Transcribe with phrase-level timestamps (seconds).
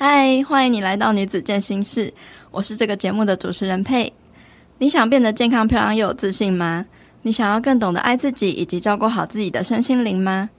[0.00, 2.14] 嗨，欢迎你来到女子健心室，
[2.52, 4.12] 我是这个节目的主持人佩。
[4.78, 6.86] 你想变得健康漂亮又有自信吗？
[7.22, 10.50] 你想要更懂得爱自己以及照顾好自己的身心灵吗？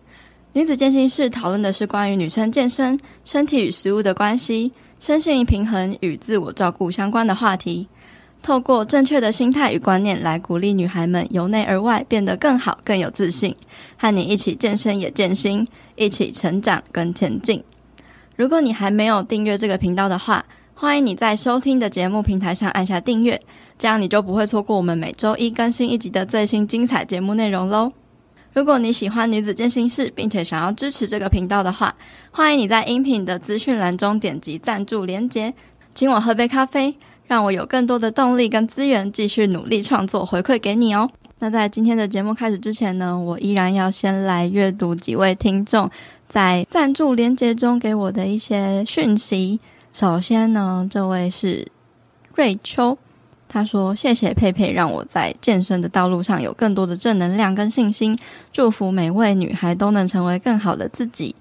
[0.52, 7.87] 女子健心室讨论的是关于女生健身、身体与食物的关系、身心平衡与自我照顾相关的话题。
[8.41, 13.55] 透过正确的心态与观念来鼓励女孩们由内而外变得更好、更有自信，
[13.95, 15.65] 和你一起健身也健心，
[15.95, 17.63] 一起成长跟前进。
[18.39, 23.38] 如果你还没有订阅这个频道的话，欢迎你在收听的节目平台上按下订阅，
[23.77, 27.91] 这样你就不会错过我们每周一更新一集的最新精彩节目内容喽。
[28.53, 31.94] 如果你喜欢女子健心室，并且想要支持这个频道的话，
[32.31, 35.53] 欢迎你在音频的资讯栏中点击赞助连结，
[35.94, 36.95] 请我喝杯咖啡，
[37.27, 41.09] 让我有更多的动力跟资源继续努力创作，回馈给你哦。
[41.39, 45.91] 那在今天的节目开始之前呢，我依然要先来阅读几位听众。
[46.29, 49.59] 在赞助连接中给我的一些讯息。
[49.91, 51.67] 首先呢，这位是
[52.35, 52.95] 瑞秋，
[53.47, 58.16] 他说：“谢谢佩佩，让我在健身的道路上有更多的正能量跟信心。
[58.53, 61.36] 祝福每位女孩都能成为更好的自己。”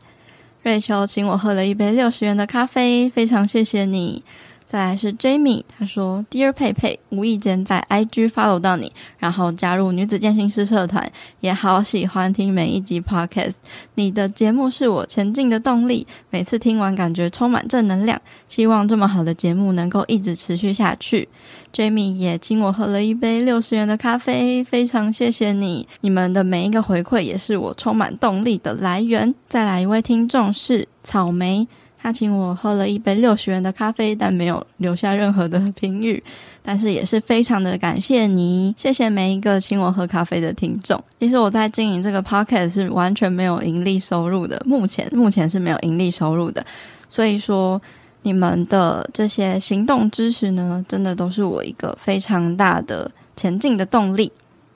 [0.65, 4.25] 瑞秋请我喝了一杯六十元的咖啡，非常谢谢你。
[4.71, 13.55] 再来是 Jamie，他说：“Dear 佩佩，无意间在 IG follow 到你，然后加入女子健心师社团，也好喜欢听每一集 Podcast。
[13.95, 18.21] 你的节目是我前进的动力，每次听完感觉充满正能量。
[18.47, 21.27] 希望这么好的节目能够一直持续下去。
[21.73, 25.89] ”Jamie 也请我喝了一杯六十元的咖啡，非常谢谢你。
[26.03, 29.35] 你们的每一个回馈也是我充满动力的来源。
[29.49, 31.67] 再来一位听众是草莓。
[32.01, 36.23] 他请我喝了一杯六十元的咖啡，但没有留下任何的评语，
[36.63, 41.03] 但是也是非常的感谢你，谢谢每一个请我喝咖啡的听众。
[41.19, 46.65] 其实我在经营这个 podcast 是完全没有盈利收入的，目前目前是没有盈利收入的，
[47.09, 47.81] 所以说
[48.23, 54.31] 你们的这些行动支持呢，真的都是我一个非常大的前进的动力。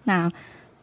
[0.05, 0.29] 那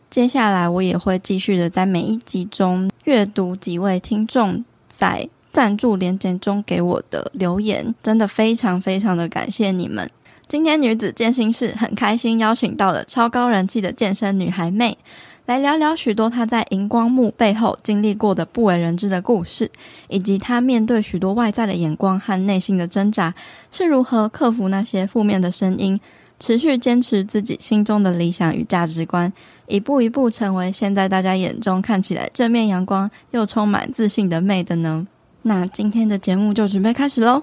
[0.09, 5.27] 接下来我也会继续的在每一集中阅读几位听众在。
[5.51, 10.09] 赞助连结中给我的留言，真的非常非常的感谢你们。
[10.47, 14.97] 今天女子健心室很开心邀请到了超高人气的健身女孩妹
[15.45, 19.69] 来聊聊许多她在荧光幕背后经历过的不为人知的故事，
[20.07, 23.31] 以及她面对许多外在的眼光和内心的挣扎，
[23.71, 25.99] 是如何克服那些负面的声音，
[26.39, 29.31] 持续坚持自己心中的理想与价值观，
[29.67, 35.07] 一步一步成为现在大家眼中看起来正面阳光又充满自信的妹的呢？
[35.49, 37.41] 那今天的节目就准备开始喽，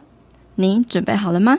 [0.55, 1.59] 你准备好了吗？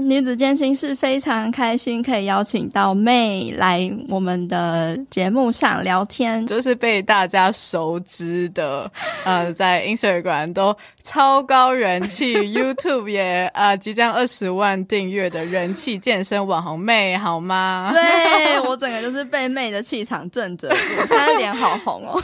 [0.00, 8.90] 女子健心是非常开心，可以邀请到 May 来我们的节目上聊天，就是被大家熟知的，
[9.24, 17.90] 呃，在 Instagram 都超高人气， YouTube 也呃即将二十万订阅的人气健身网红 May 好吗？
[17.92, 22.22] 对，我整个就是被 May 的气场震着，我现在脸好红哦。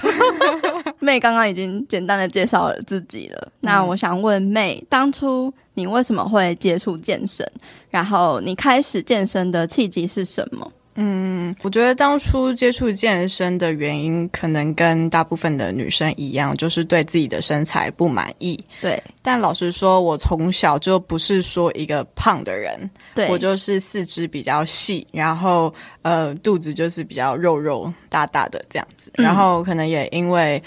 [1.00, 5.52] May 刚刚已经简单的介绍了自己了，嗯、那我想问 May，当初。
[5.80, 7.50] 你为什么会接触健身？
[7.88, 10.70] 然后你开始健身的契机是什么？
[10.96, 18.58] 嗯，我觉得当初接触健身的原因，可能跟大部分的女生一样，就是对自己的身材不满意。
[18.82, 30.62] 对，但老实说，我从小就不是说一个胖的人，对，我就是四肢比较细，然后呃肚子就是比较肉肉大大的这样子，然后可能也因为。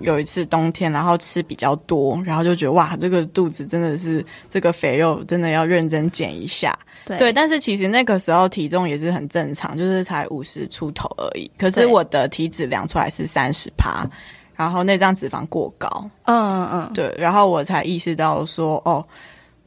[0.00, 6.76] 有一次冬天，然后吃比较多，然后就觉得哇，这个肚子真的是这个肥肉，真的要认真减一下。
[7.04, 11.50] 对，对，但是其实那个时候体重也是很正常，就是才五十出头而已。
[11.58, 14.08] 可是我的体脂量出来是三十趴，
[14.54, 15.88] 然后内脏脂肪过高。
[16.24, 19.04] 嗯嗯嗯，对，然后我才意识到说，哦，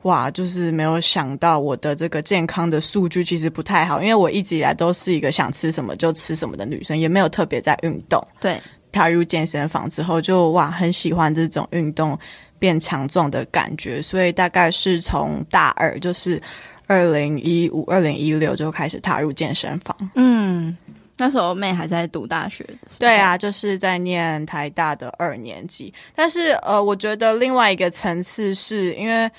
[0.03, 8.23] 哇，就是没有想到我的这个健康的数据其实不太好，因为我一直以来都是一个想吃什么就吃什么的女生，也没有特别在运动。
[8.40, 8.61] 对。
[8.91, 12.17] 踏入健身房之后就，就哇很喜欢这种运动
[12.59, 16.41] 变强壮的感觉，所以大概是从大二，就是
[16.88, 19.96] 二零一五、二零一六就开始踏入健身房。
[20.16, 20.78] 嗯，
[21.17, 22.64] 那时候妹还在读大学。
[22.99, 25.94] 对啊，就是在念台大的二年级。
[26.14, 29.29] 但是呃，我觉得另外一个层次是因为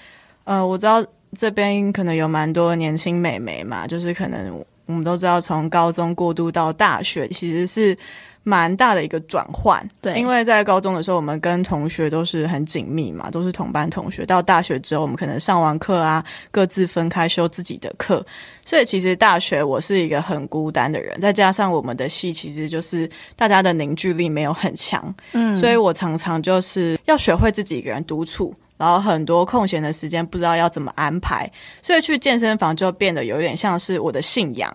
[0.44, 1.04] 呃，我知道
[1.36, 4.64] 这边可能有蛮多年轻美眉嘛，就是可能。
[4.86, 7.96] 我们都知道，从高中过渡到大学，其实是。
[8.44, 14.26] 蛮大的一个转换，对，因为在高中的时候，我们跟同学都是很紧密嘛，都是同班同学。
[14.26, 18.24] 到大学之后，我们可能上完课啊，各自分开修自己的课，
[18.64, 21.20] 所以其实大学我是一个很孤单的人。
[21.20, 31.48] 再加上我们的系其实就是大家的凝聚力没有很强，嗯，所以我常常就是要学会自己一个人独处，然后很多空闲的时间不知道要怎么安排，
[31.80, 34.74] 所以去健身房就变得有点像是我的信仰。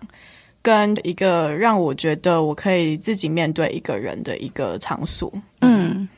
[0.62, 6.08] 跟一个让我觉得我可以自己面对一个人的一个场所，嗯，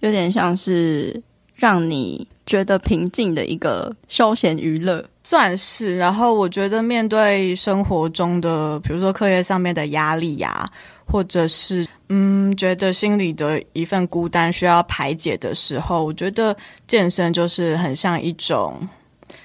[0.00, 1.22] 有点像是
[1.54, 5.96] 让你觉得平静的一个休闲娱乐，算是。
[5.96, 10.70] 然后我觉得面对生活中的，比如说课业上面的压力呀、啊，
[11.06, 16.54] 或者是嗯，觉得心里的一份孤单需要排解的时候，我觉得
[16.86, 18.86] 健身就是很像一种。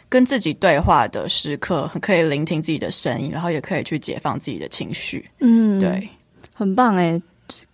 [0.09, 5.29] 跟自己对话的时刻，可以聆听自己的声音，然后也可以去解放自己的情绪。
[5.39, 6.09] 嗯，对，
[6.53, 7.21] 很棒哎，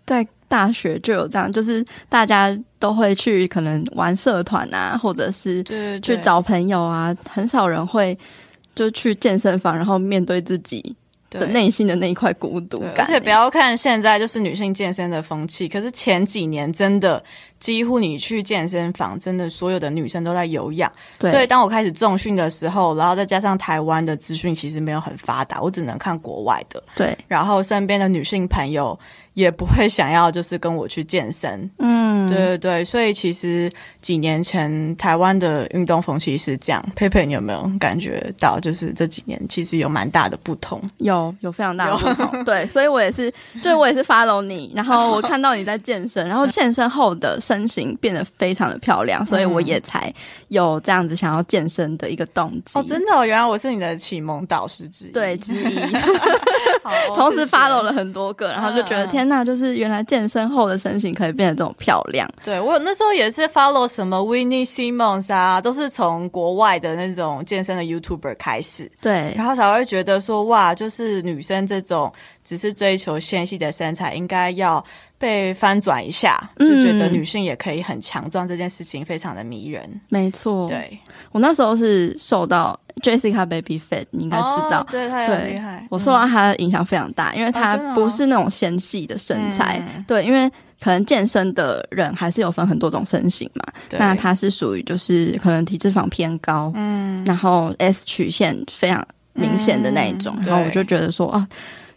[0.06, 5.64] 在大学就有这样，就是大家都会去可能玩社团啊，或者是
[6.02, 8.18] 去找朋友啊，很少人会
[8.76, 10.96] 就去健身房，然后面对自己。
[11.40, 17.24] 的内心的那一块孤独感，而且不要看现在就是女性健身的风气，可是前几年真的
[17.60, 20.92] 几乎你去健身房，真的所有的女生都在有氧。
[21.20, 26.84] 对，所以当我开始重训的时候，然后再加上台湾的资讯其实没有很发达，我只能看国外的。
[26.96, 28.98] 对，然后身边的女性朋友。
[29.36, 33.70] 也不会想要就是跟我去健身，嗯，对对对，所以其实
[34.02, 36.84] 几年前台湾的运动风气是这样。
[36.96, 40.82] 佩佩，你有没有感觉到，就是这几年其实有蛮大的不同？
[41.00, 42.44] 有，有非常大的不同。
[42.46, 50.12] 对，所以我也是，就我也是 follow 你，然后我看到你在健身，然后健身后的身形变得非常的漂亮，所以我也才
[50.48, 52.80] 有这样子想要健身的一个动机。
[52.80, 55.76] 哦，真的哦，原来我是你的启蒙导师之一，对，之一。
[57.16, 59.25] 同时 follow 了很多个，然后就觉得天。
[59.25, 62.30] 那就是原来健身后的身形可以变得这么漂亮。
[62.44, 68.89] 对，我那时候也是 follow 什么 Whitney Simmons 啊，都是从国外的那种健身的 YouTuber 开始。
[69.01, 72.12] 对，然后才会觉得说哇，就是女生这种
[72.45, 74.81] 只是追求纤细的身材，应该要
[75.18, 79.83] 被翻转一下，就觉得女性也可以很强壮，这件事情非常的迷人。
[79.83, 80.97] 嗯、没错，对，
[81.33, 82.80] 我那时候是受到。
[83.01, 85.86] Jessica Baby Fit，你应该知道，哦、对，他很厉害。
[85.89, 90.50] 我受到他的影响非常大，嗯、因为她不是那种纤细的身材，哦哦、对，因为
[90.80, 93.65] 可能健身的人还是有分很多种身形嘛。
[94.00, 100.33] 那他是属于就是可能体脂肪偏高，嗯，然后 S 曲线非常明显的那一种。
[100.38, 101.45] 嗯、然后我就觉得说啊，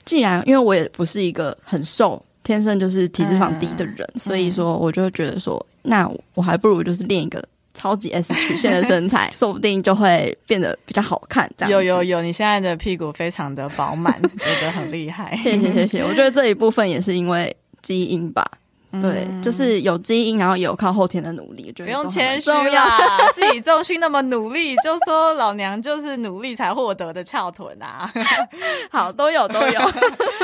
[0.08, 7.44] 既然因为我也不是一个很瘦，天生就是体脂肪低的人，嗯、所以说我就觉得说，那我还不如就是练一个。
[7.74, 11.48] 超级 S 曲线的身材， 说不定就会变得比较好看。
[11.56, 15.36] 这样有有有，你现在的屁股非常的饱满， 觉得很厉害。
[15.36, 18.44] 谢谢谢谢，我觉得这一部分也是因为基因吧。
[18.90, 21.72] 嗯、对，就是有基因，然后也有靠后天的努力。
[21.76, 22.98] 不用谦虚啦，
[23.34, 28.10] 自己重训那么努力，就说老娘就是努力才获得的翘臀啊。
[28.90, 29.80] 好，都有都有，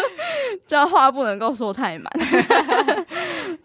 [0.67, 2.13] 这话不能够说太满。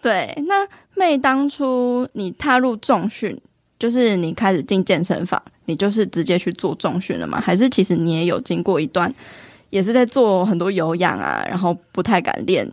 [0.01, 3.39] 对，那妹当初你踏入重训。
[3.77, 7.39] 就是你开始进健身房，你就是直接去做重训了吗？
[7.39, 9.09] 还是其实你也有经过一段，
[9.69, 12.69] 也是在做很多有氧啊，然后不太敢练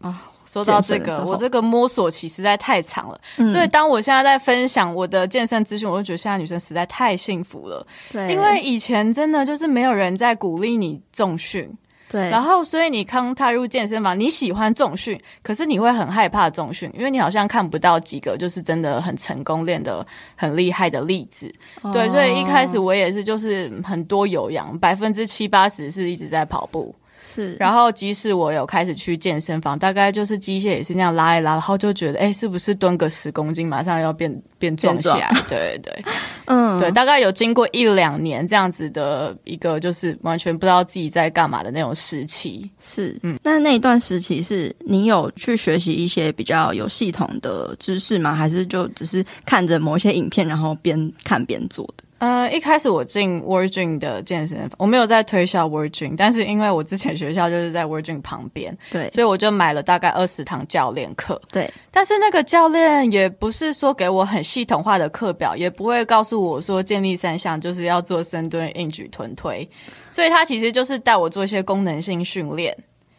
[0.00, 0.20] 啊？
[0.48, 7.86] 说到这个，我这个摸索期实在太长了，嗯、所以当我现在在分享我的健身资讯，我就觉得现在女生实在太幸福了。
[8.10, 11.70] 对，因为以前真的就是没有人在鼓励你重训。
[12.10, 21.52] 对，然后所以你刚踏入健身房，你喜欢重训，可是你会很害怕重训，因为你好像看不到几个就是真的很成功练得很厉害的例子。
[21.82, 26.94] 哦、对，所以一开始我也是就是很多有氧，百分之七八十是一直在跑步。
[27.34, 35.30] 是，然后即使我有开始去健身房，大概就是机械也是那样拉一拉，然后就觉得，哎，是不是蹲个十公斤，马上要变变壮起来？
[35.46, 35.92] 对对，
[36.46, 42.68] 嗯，对，大概有经过一两年这样子的一个，就是完全不知道自己在干嘛的那种时期。
[42.80, 48.34] 是，嗯，那那一段时期是你有去学习一些比较有系统的知识吗？
[48.34, 52.04] 还是就只是看着某些影片，然后边看边做的？
[52.18, 61.72] 呃，一开始我进 Virgin 的健身房，我没有在推销 Virgin，但是因为我之前学校就是在 Virgin 旁边，对，所以我就买了大概二十堂教练课，对。
[61.92, 69.68] 但是那个教练也不是说给我很系统化的课表，也不会告诉我说建立三项就是要做深蹲、硬举、臀推，
[70.10, 72.76] 所以他其实就是带我做一些功能性训练，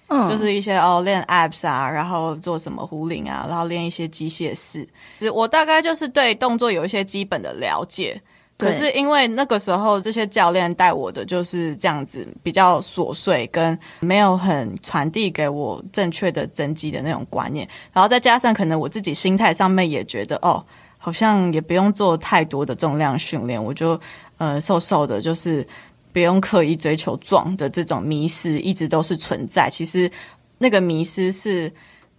[0.09, 4.85] 嗯，就是一些哦练 abs 啊，然后做什么壶铃啊，然后练一些机械式，
[5.33, 8.21] 我大概就是对动作有一些基本的了解。
[8.59, 17.65] 可是因为那个时候这些教练带我的就是这样子，比较琐碎，跟没有很传递给我正确的增肌的那种观念。
[17.93, 20.61] 然后再加上可能我自己心态上面也觉得，哦，
[20.97, 23.97] 好像也不用做太多的重量训练，我就
[24.37, 25.65] 呃瘦瘦的，就是
[26.11, 29.69] 不用刻意追求壮的这种迷失一直都是存在。
[29.69, 30.11] 其实
[30.57, 31.71] 那个迷失是。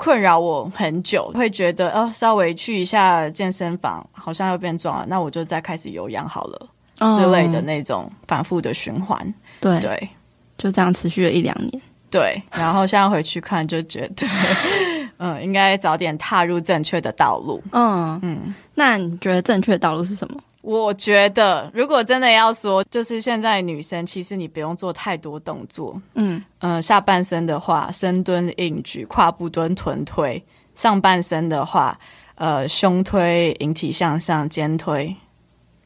[0.02, 6.68] 困扰我很久，会觉得哦，稍微去一下健身房，好像要变壮了，那我就再开始有氧好了、
[7.00, 9.34] 嗯、之类的那种反复的循环。
[9.60, 10.08] 对对，
[10.56, 11.82] 就这样持续了一两年。
[12.10, 14.26] 对，然后现在回去看，就觉得
[15.18, 17.62] 嗯，应该早点踏入正确的道路。
[17.72, 20.40] 嗯嗯，那你觉得正确的道路是什么？
[20.62, 30.38] 我觉得，如果真的要说，就是现在女生其实你不用做太多动作，嗯呃，下半身的话，深蹲、硬举、跨步蹲、臀推；
[30.74, 31.98] 上半身的话，
[32.34, 35.16] 呃，胸推、引体向上、肩推，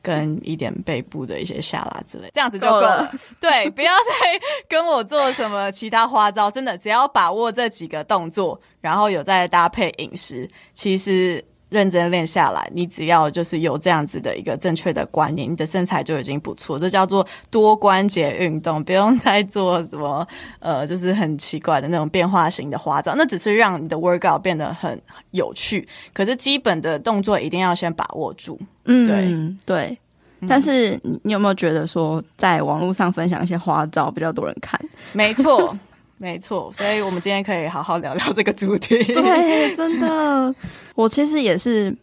[0.03, 2.99] 跟一点背部的一些下拉之类，这样子就够了。
[2.99, 11.45] 够了 对，不要再跟我做什么其他花招，真的，只要把握这几个动作，然后有再搭配饮食，其实。
[11.75, 16.79] 认真练下来，你只要就是有这样子的一个正确的观念，你的身材就已经不错。
[16.79, 20.25] 这叫做多关节运动，不用再做什么
[20.61, 24.97] 呃，就是很奇怪的那种变化型的花招，那只是让你的 workout 变得很
[25.33, 25.87] 有趣。
[26.13, 28.57] 可是基本的动作一定要先把握住。
[28.85, 29.99] 嗯，对对。
[30.47, 34.79] 但是你有没有觉得说，在网络上分享一些花招比较多人看？
[35.13, 35.77] 没错。
[36.19, 39.03] 没错，所以我们今天可以好好聊聊这个主题。
[39.13, 40.55] 对，真的，
[40.95, 41.95] 我其实也是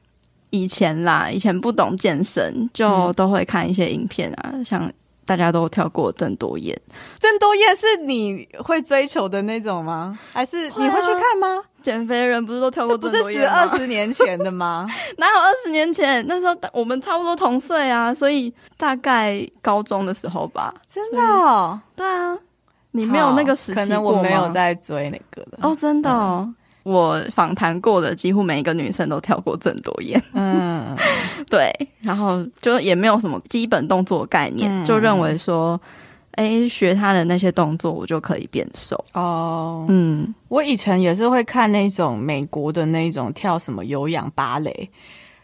[0.50, 4.91] 以前啦，以前不懂健身，就都会看一些影片啊，嗯、像
[5.25, 6.80] 大家都跳过郑多燕。
[7.20, 10.20] 郑多燕是你会追求的那种吗？
[10.34, 11.48] 还是你会去看吗？
[11.48, 12.98] 啊、减肥的人不是都跳过？
[12.98, 14.86] 不是十二十年前的吗？
[15.18, 16.24] 哪有二十年前？
[16.27, 20.74] 那时候我们差不多同岁啊，所以大概高中的时候吧。
[20.89, 21.80] 真的、哦？
[21.96, 22.38] 对啊。
[22.92, 23.76] 你没有那个时期？
[23.76, 26.44] 可能我没有在追那个的哦，真的哦。
[26.46, 30.96] 嗯、我访谈过的几乎每一个女生都跳过郑多燕，嗯，
[31.50, 31.72] 对，
[32.02, 35.80] 然后就也没有什么基本动作概念，嗯、就认为说，
[36.32, 39.86] 哎、欸，学她的那些动作，我就可以变瘦哦。
[39.90, 44.90] 嗯，我以前也是会看那种美国的那种跳什么有氧芭蕾。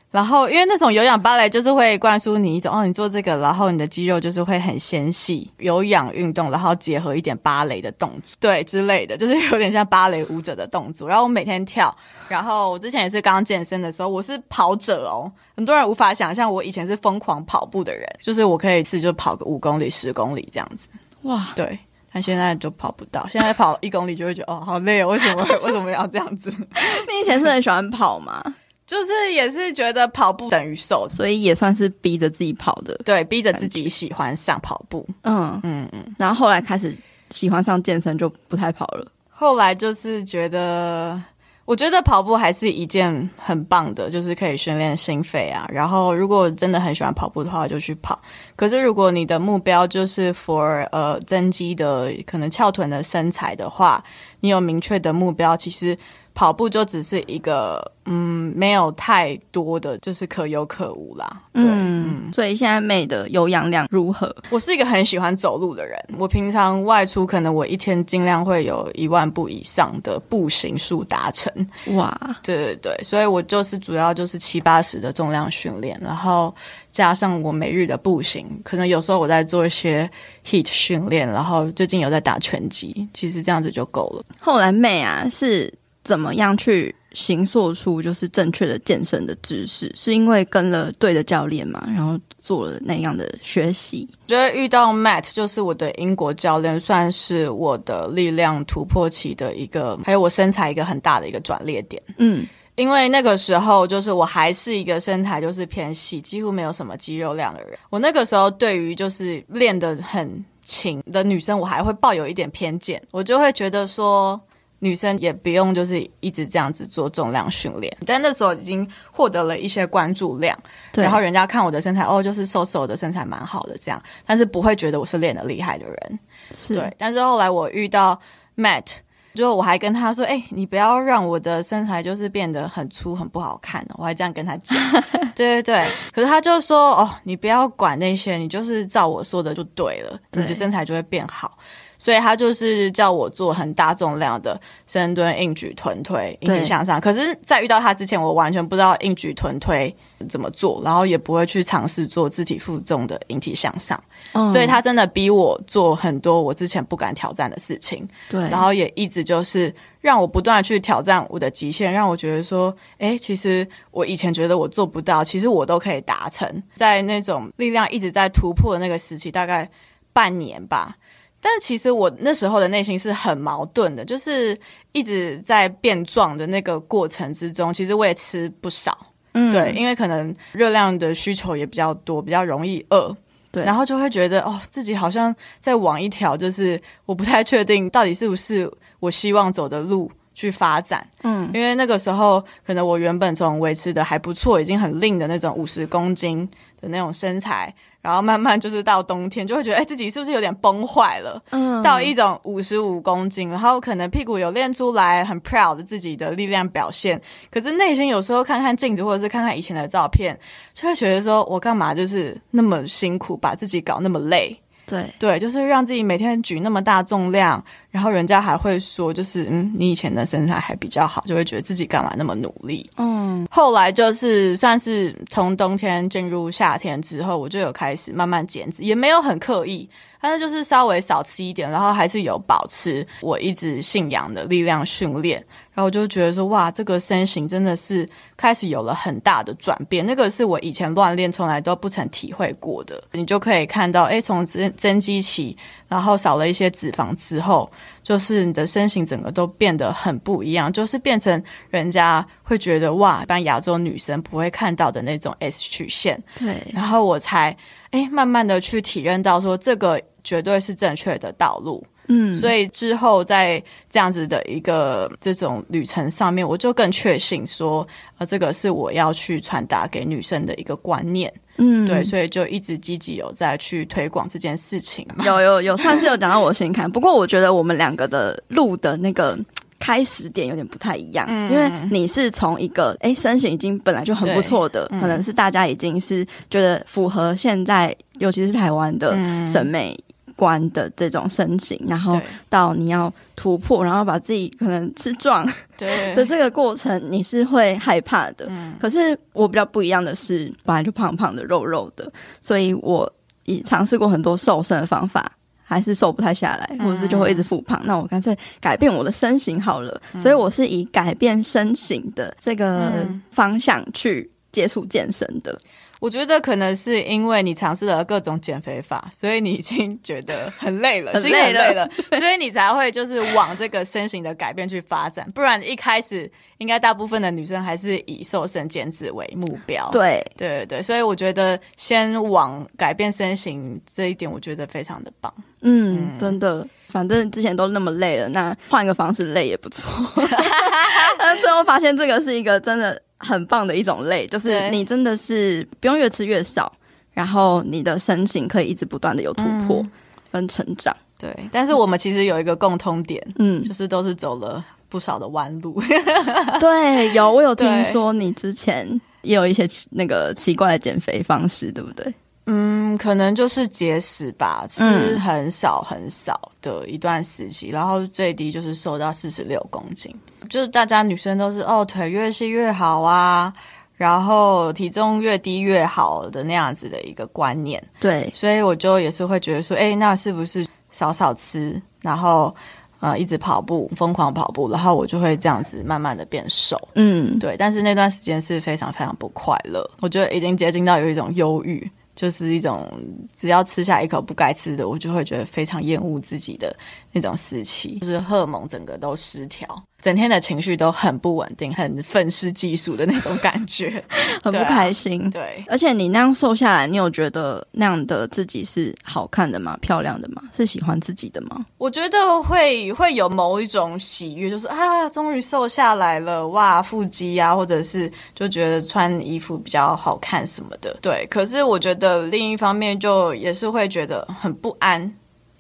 [0.09, 5.51] 然后，因为那种有氧芭蕾就是会灌输你一种哦，你做这个，然后你的肌肉就是会很纤细。
[5.57, 11.09] 有氧运动，然后结合一点芭蕾的动作，对之类的，就是有点像芭蕾舞者的动作。
[11.09, 11.95] 然后我每天跳，
[12.29, 15.29] 然后我之前也是刚健身的时候，我是跑者哦。
[15.57, 20.87] 很多人无法想象，我以前是疯狂跑步的人，就是我可以一次就跑个五公里、十公里这样子。
[21.23, 21.77] 哇，对，
[22.13, 26.49] 但现在就跑不到，现在跑一公里就会觉得哦，好累哦，为什么为什么要这样子？
[27.07, 28.41] 你以前是很喜欢跑吗？
[28.88, 32.98] 就是也是觉得跑步等于瘦，所以也算是逼着自己跑的。
[33.03, 35.06] 对，逼着自己喜欢上跑步。
[35.24, 36.15] 嗯嗯嗯。
[36.17, 36.96] 然后后来开始
[37.29, 39.06] 喜欢上健身，就不太跑了。
[39.29, 41.22] 后来就是觉得，
[41.65, 45.67] 我觉得跑步还是一件很棒的，就是可以训练心肺啊。
[45.70, 48.17] 然后如果真的很喜欢跑步的话，就去跑。
[48.56, 54.01] 可是如果你的目标就是 for 呃增肌的，可能翘臀的身材的话，
[54.39, 55.98] 你有明确的目标，其实。
[56.38, 61.27] 跑步就只是一个，嗯，没有太多的就是可有可无啦。
[61.51, 64.36] 对，嗯，嗯，所以现在 May 的有氧量如何？
[64.51, 71.51] 我是一个很喜欢走路的人，我平常外出可能我一天尽量会有一万步以上的步行数达成。
[71.96, 76.53] 哇，对对对，所以我就是主要就是七八十的重量训练，然后
[76.91, 80.08] 加上我每日的步行，可能有时候我在做一些
[80.46, 84.24] heat 训练，然后最近有在打拳击，其实这样子就够了。
[84.39, 85.74] 后来 May 啊是。
[86.07, 89.91] 怎么样去形塑出就是正确的健身的知识？
[89.93, 94.07] 是因为跟了对的教练嘛，然后做了那样的学习。
[94.27, 102.01] 觉得遇到 Matt 就是我的英国教练，算是我的力量突破期的一个，还有我身材一个很大的一个转捩点。
[102.17, 102.45] 嗯，
[102.75, 107.77] 因为那个时候就是我还是一个身材就是偏细，几乎没有什么肌肉量的人。
[107.89, 114.39] 我那个时候对于就是练得很勤的女生，我还会抱有一点偏见，我就会觉得说。
[114.79, 120.55] 女生也不用就是一直这样子做重量训练，但那时候已经获得了一些关注量，
[120.91, 126.19] 对然后人家看我的身材，哦，就是瘦瘦的身材蛮好的这样，但是不会觉得我是练的厉害的人，
[126.51, 126.93] 是对。
[126.98, 128.19] 但是后来我遇到
[128.55, 128.86] Matt，
[129.34, 134.79] 就我还跟他说，哎、欸，你不要让我的身材就是变得很粗很不好看，我还这样跟他讲，
[135.36, 135.88] 对对对。
[136.13, 141.57] 可是他就说，哦，你不要管那些，你就是照我说的就对了，对你的身材就会变好。
[142.00, 147.01] 所以他就是叫我做很大重量的深蹲、硬举、臀推、引体向上。
[147.01, 149.94] 可是，在遇到他之前，我完全不知道硬举、臀推
[150.30, 154.01] 怎么做，然后也不会去尝试做肢体负重的引体向上。
[154.34, 158.08] 嗯，所以他真的逼我做很多我之前不敢挑战的事情。
[158.30, 166.48] 对，然后也一直就是让我不断的去挑战我的极限，让我觉得说，哎，其实我以前觉得我做不到，其实我都可以达成。
[166.75, 169.70] 在那种力量一直在突破的那个时期，大概
[170.13, 170.96] 半年吧。
[171.39, 174.58] 但其实我那时候的内心是很矛盾的，就是
[174.91, 178.98] 一直在变壮的那个过程之中，其实我也吃不少，
[179.34, 183.15] 嗯，对，因为可能热量的需求也比较多，比较容易饿，
[183.51, 196.50] 对，然后就会觉得哦，自己好像在往一条就是我不太确定到底是不是我希望走的路去发展，嗯，因为那个时候可能我原本从维持的还不错，已经很 lean 的那种五十公斤
[196.82, 197.74] 的那种身材。
[198.07, 201.43] 然后慢慢就是到冬天，就会觉得哎，自己是不是有点崩坏了？
[201.51, 207.21] 嗯，到一种五十五公斤，然后可能屁股有练出来，很 proud 的自己的力量表现。
[207.51, 210.39] 可是内心有时候看看镜子，或者是看看以前的照片，
[210.73, 214.57] 就会觉得说，我干嘛就是那么辛苦，把自己搞那么累？
[214.88, 222.89] 对对，就是让自己每天举那么大重量，然后人家还会说，就是嗯，你以前的身材还比较好，就会觉得自己干嘛那么努力。
[222.96, 229.89] 嗯，后来就是算是从冬天进入夏天之后，我就有开始慢慢减脂，也没有很刻意，
[230.22, 235.46] 但是就是稍微少吃一点，然后还是有保持我一直信仰的力量训练。
[235.77, 240.03] 然后我就觉得说，哇，这个身形真的是开始有了很大的转变。
[240.03, 243.03] 那个是我以前乱练从来都不曾体会过的。
[243.12, 245.55] 你就可以看到，诶，从增增肌期，
[245.88, 247.69] 然后少了一些脂肪之后，
[248.01, 256.19] 就是你的身形整个都变得很不一样，就是变成人家会觉得哇，一般亚洲女生不会看到的那种 S 曲线。
[256.39, 256.65] 对。
[256.74, 257.55] 然后我才
[257.91, 261.86] 诶，慢慢的去体认到说，这个绝对是正确的道路。
[262.07, 267.85] 嗯，所以之后在这样子的一个这种旅程上面，我就更确信说，
[268.17, 271.31] 呃，这个是我要去传达给女生的一个观念。
[271.57, 275.05] 嗯，对，所以就一直积极有在去推广这件事情。
[275.25, 279.37] 有有有，上次有讲到我心坎，不过我觉得我们两个的路的那个
[279.79, 289.97] 开始点有点不太一样，嗯、因为你是从一个哎身形已经本来就很不错的，可能是大家已经是觉得符合现在，尤其是台湾的审美。
[290.38, 292.17] 观的这种身形，然后
[292.48, 295.46] 到你要突破，然后把自己可能吃壮
[295.77, 298.46] 的这个过程，你是会害怕的。
[298.50, 302.09] 嗯，可是我比较不一样的是，本来就胖胖的、肉肉的，
[302.40, 303.11] 所以我
[303.46, 305.29] 已尝试过很多瘦身的方法，
[305.64, 307.79] 还是瘦不太下来，或者是就会一直复胖。
[307.83, 310.00] 嗯，那我干脆改变我的身形好了。
[310.14, 315.57] 嗯，所以我是以改变身形的这个方向去接触健身的。
[316.00, 325.29] 我觉得可能是因为你尝试了各种减肥法，所以你已经觉得很累了， 心很累了，所以你才会就是往这个身形的改变去发展。
[325.31, 329.90] 不然一开始应该大部分的女生还是以瘦身减脂为目标。
[329.92, 335.33] 对对对对，所以我觉得先往改变身形这一点，我觉得非常的棒。
[335.62, 339.91] 嗯，嗯真的，反正之前都那么累了，那换一个方式累也不错。
[341.17, 343.01] 但最后发现这个是一个真的。
[343.19, 346.71] 很棒的一种累，就是你真的是不用越吃越少，
[347.13, 349.83] 然后你的身形可以一直不断的有突破
[350.31, 350.95] 跟成长。
[350.95, 355.81] 嗯、对，但是我们其实有一个共通点，嗯，就是都是走了不少的弯路。
[356.61, 358.87] 对，有我有听说你之前
[359.23, 362.13] 也有一些那个奇怪的减肥方式，对不对？
[362.45, 364.83] 嗯，可能就是节食吧，吃
[365.18, 370.14] 很少很少的一段时期，嗯、然后最低就是瘦到四十六公斤。
[370.50, 373.51] 就是大家女生都是哦，腿越细越好啊，
[373.96, 377.83] 然后体重越低越好的那样子的一个观念。
[378.00, 382.55] 对，所以我就也是会觉得说，哎，那是不是少少吃，然后
[383.01, 386.79] 呃一直跑步，疯狂跑步，然后我就会这样子慢慢的变瘦。
[386.96, 387.55] 嗯，对。
[387.57, 391.92] 但是那段时间是非常非常不快乐，我觉得已经接近到有一种忧郁。
[392.18, 392.92] 就是一种
[393.36, 396.75] 只要吃下一口不该吃的，我就会觉得非常厌恶自己的
[397.18, 399.68] 那种时期，就是荷尔蒙整个都失调，
[400.01, 404.03] 整天的情绪都很不稳定，很愤世嫉俗的那种感觉，
[404.44, 405.27] 很不开心。
[405.32, 409.75] 对啊，对，而且你那样瘦下来，你有觉得那样的自己是好看的吗？
[409.82, 410.44] 漂亮的吗？
[410.56, 411.66] 是喜欢自己的吗？
[411.80, 420.96] 我觉得会会有某一种喜悦，就是啊，终于瘦下来了，哇，腹肌啊，或者是就觉得穿衣服比较好看什么的。
[421.01, 422.27] 对，可是我觉得。
[422.27, 425.12] 另一方面，就也是会觉得很不安，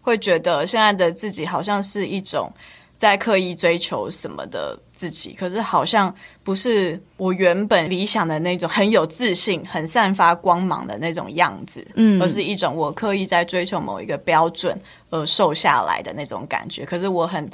[0.07, 2.49] 会觉得现在的自己好像是一种
[2.95, 6.13] 在刻意追求什么的自己，可是好像
[6.45, 16.85] 不是我原本理想的那种很有自信、很散发光芒的那种样子，嗯，而是一种我刻意在追求某一个标准而瘦下来的那种感觉。
[16.85, 17.45] 可是我很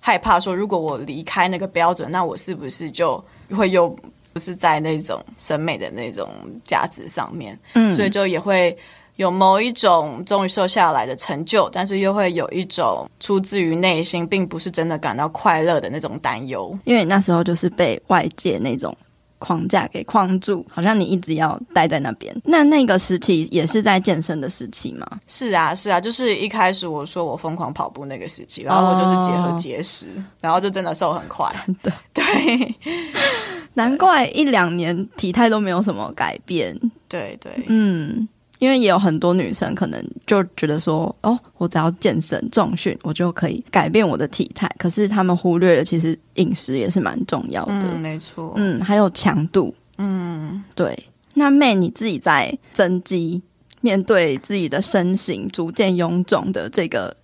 [0.00, 3.24] 害怕说，如果我离开那个标准，那我是不是就
[3.56, 3.88] 会又
[4.32, 6.28] 不是在那种审美的那种
[6.66, 7.56] 价值上面？
[7.74, 8.76] 嗯，所以就也会。
[9.20, 16.76] 有某一种终于瘦下来的成就，但是又会有一种出自于内心，并不是真的感到快乐的那种担忧。
[16.84, 18.96] 因为那时候就是被外界那种
[19.38, 22.34] 框架给框住，好像你一直要待在那边。
[22.44, 25.06] 那那个时期也是在健身的时期吗？
[25.26, 31.46] 是啊，是啊，就是一开始我说我疯狂跑步那个时期，然后我就是结合节食，哦、然后就真的瘦很快。
[31.66, 32.74] 真的，对，
[33.74, 36.74] 难怪一两年体态都没有什么改变。
[37.06, 38.26] 对对，嗯。
[38.60, 44.70] 因为也有很多女生可能就觉得说，哦，我只要健身重训，我就可以改变我的体态。
[44.78, 47.72] 可是他们忽略了，其实饮食也是蛮重要的。
[47.72, 48.52] 嗯，没错。
[48.56, 49.74] 嗯，还有强度。
[49.96, 50.96] 嗯，对。
[51.32, 53.40] 那 May 你自己在增肌，
[53.80, 57.16] 面对自己的身形逐渐臃肿的这个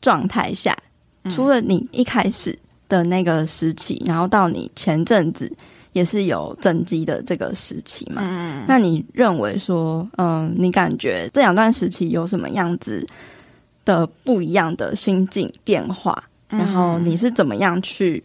[0.00, 0.76] 状态下，
[1.22, 5.50] 嗯，除了你一开始的那个时期，然后到你前阵子。
[5.92, 8.22] 也是有增肌的这个时期嘛？
[8.24, 13.06] 嗯，那你认为说，嗯，你感觉这两段时期有什么样子
[13.84, 16.22] 的不一样的心境变化？
[16.48, 18.22] 然后你是怎么样去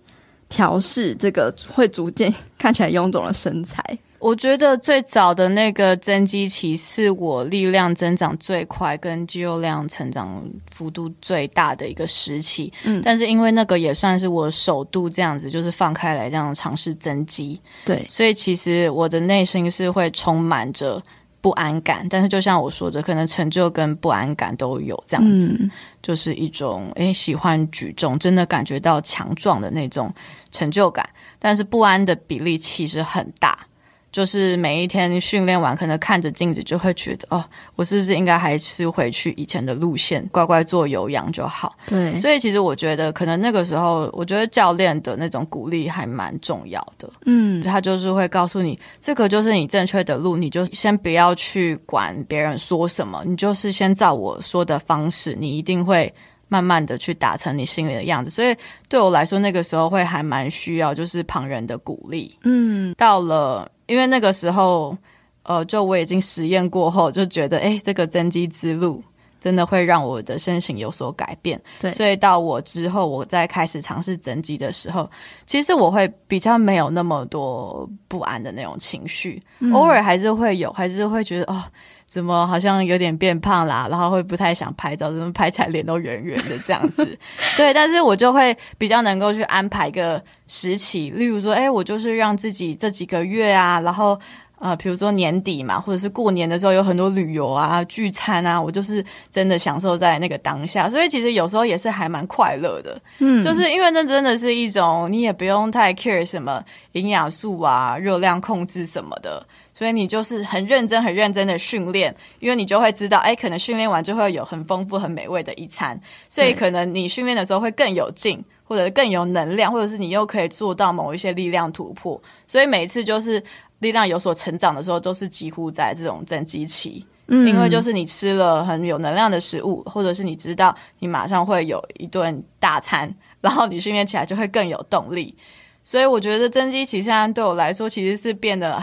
[0.50, 3.82] 调试这个会逐渐 看起来臃肿的身材？
[4.26, 12.74] 我觉得最早的那个增肌期是我力量增长最快，跟肌肉量成长幅度最大的一个时期。
[12.86, 17.62] 嗯，但是因为那个也算是我首度这样子，就是放开来这样尝试增肌。
[17.86, 21.00] 对，所以其实我的内心是会充满着
[21.40, 22.08] 不安感。
[22.10, 25.70] 但是就像我说的，可能成就跟不安感都有这样子，嗯、
[26.02, 30.12] 就是一种诶喜欢举重，真的感觉到强壮的那种
[30.50, 31.08] 成就感，
[31.38, 33.68] 但是不安的比例其实很大。
[34.16, 37.44] 就是每一天训练完，可能看着镜子就会觉得，哦，
[37.76, 41.76] 我是不是应该还是回去以前的路线，乖乖做有氧就好？
[41.86, 42.16] 对。
[42.16, 47.10] 所以其实我觉得，可能那个时候，我觉得教练的那种鼓励还蛮重要的。
[47.26, 56.10] 嗯，他就是会告诉你，这个就是你正确的路，你就先不要去管别人说什么，你就是先照我说的方式，你一定会
[56.48, 58.32] 慢慢的去达成你心里的样子。
[58.32, 58.56] 所以
[58.88, 62.34] 对我来说，那个时候会还蛮需要，就是旁人的鼓励。
[62.44, 63.70] 嗯，到了。
[63.88, 64.98] 因为那个时候，
[65.44, 69.04] 呃，就我已经实验过后，就觉得，哎，这个增肌之路
[69.40, 71.62] 真的会让我的身形有所改变。
[71.80, 75.10] 对，所以到我之后，我再开始尝试增肌的时候，
[75.46, 81.64] 其实我会比较没有那么多不安的那种情绪，嗯、偶尔还是会有，还是会觉得，哦，
[82.08, 87.06] 怎么好像有点变胖啦，然后会不太想拍照，怎么拍起来脸都圆圆的这样子。
[87.58, 94.18] 对，但是我就会比较能够去安排一个时期，例如说，哎，我就是让自己这几个月啊，然后
[94.60, 106.64] 呃，比如说年底嘛，或者是过年的时候有很多旅游啊、聚餐啊，我就是真的享受在那个当下，所以其实有时候也是还蛮快乐的，嗯，就是因为那真的是一种你也不用太 care 什么
[106.94, 118.44] 营养素啊、热量控制什么的，所以你就是很认真、很认真的训练，因为你就会知道，哎，可能训练完就会有很丰富、很美味的一餐，所以可能你训练的时候会更有劲。
[118.68, 123.40] 或者更有能量，或者是你又可以做到某一些力量突破，所以每一次就是
[123.78, 127.06] 力量有所成长的时候，都是几乎在这种增肌期。
[127.28, 135.36] 嗯，因为就是你吃了很有能量的食物，或者是你知道你马上会有一顿大餐，然后你训练起来就会更有动力。
[135.84, 138.82] 所以我觉得增肌期现在对我来说，其实是变得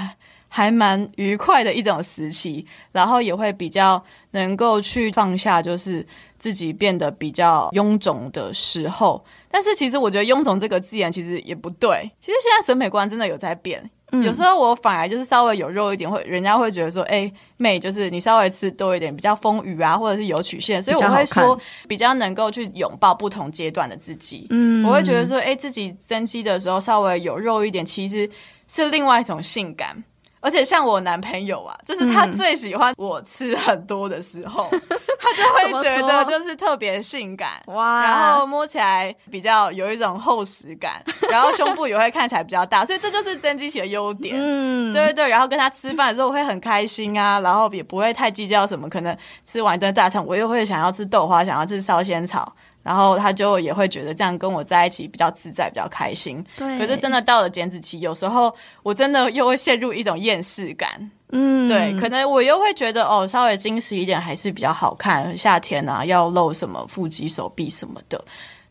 [0.54, 6.06] 还蛮愉快的一种时期，然后也会比较能够去放下，就是
[6.38, 9.24] 自己变得比较臃肿的时候。
[9.50, 12.10] 但是其实我觉得“臃肿”这个字眼其实也不对。
[12.20, 24.46] 其实现在审美观真的有在变，嗯、有时候我反而就是稍微有肉一点，会人家会觉得说：“哎，妹，就是你稍微吃多一点，比较丰腴啊，或者是有曲线。”所以我会说，比较能够去拥抱不同阶段的自己。
[24.50, 28.28] 嗯，我会觉得说：“哎，自己增肌的时候稍微有肉一点，其实
[28.68, 30.04] 是另外一种性感。”
[30.42, 34.82] 而且像我男朋友啊，就是他最喜欢我吃很多的时候，嗯、
[35.18, 41.00] 他就会觉得就是特别性感哇，然后摸起来比较有一种厚实感，
[41.30, 44.36] 然后胸部也会看起来比较大，所以这就是增肌起的优点。
[44.36, 45.28] 嗯，对对对。
[45.28, 52.52] 然后跟他吃饭的时候我会很开心啊，然后也不会太计较什么，可能吃完一顿大餐，我又会想要吃豆花，想要吃烧仙草。
[52.82, 56.44] 然后他就也会觉得这样跟我在一起比较自在，比较开心。
[56.56, 56.78] 对。
[56.78, 61.10] 可是真的到了减脂期，有时候我真的又会陷入一种厌世感。
[61.30, 61.68] 嗯。
[61.68, 65.36] 对，可能我又会觉得哦，稍微矜持一点还是比较好看。
[65.38, 68.22] 夏天啊，要露什么腹肌、手臂什么的。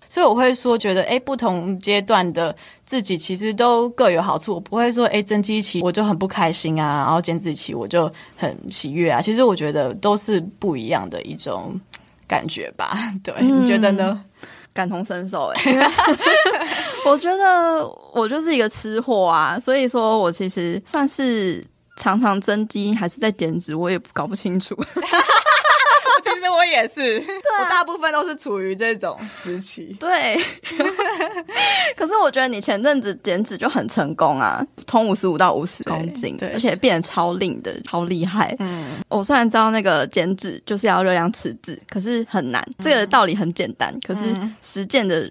[0.09, 2.53] 所以我会说，觉得哎，不同阶段的
[2.85, 4.55] 自己其实都各有好处。
[4.55, 9.21] 我不会说哎，增肌期我就很不开心啊，然后减脂期我就很喜悦啊。
[9.21, 11.79] 其实我觉得都是不一样的一种
[12.31, 12.97] 感觉吧。
[13.21, 14.23] 对，嗯、你觉得呢？
[14.73, 15.91] 感同身受哎，
[17.05, 21.61] 我觉得我就是一个吃货啊，所以说我其实算是
[21.97, 24.73] 常常增肌还是在减脂，我也搞不清楚。
[26.21, 29.95] 其实我也是， 对啊、我大部分都是处于这种时期。
[29.99, 30.37] 对，
[31.95, 38.55] 可是我觉得你前阵子减脂就很成功啊，从五十五到五十公斤，而且变得超令的，超厉害。
[38.59, 42.65] 嗯，我虽然知道那个减脂就是要热量赤字，可是很难。
[42.79, 45.29] 这个道理很简单，可是实践的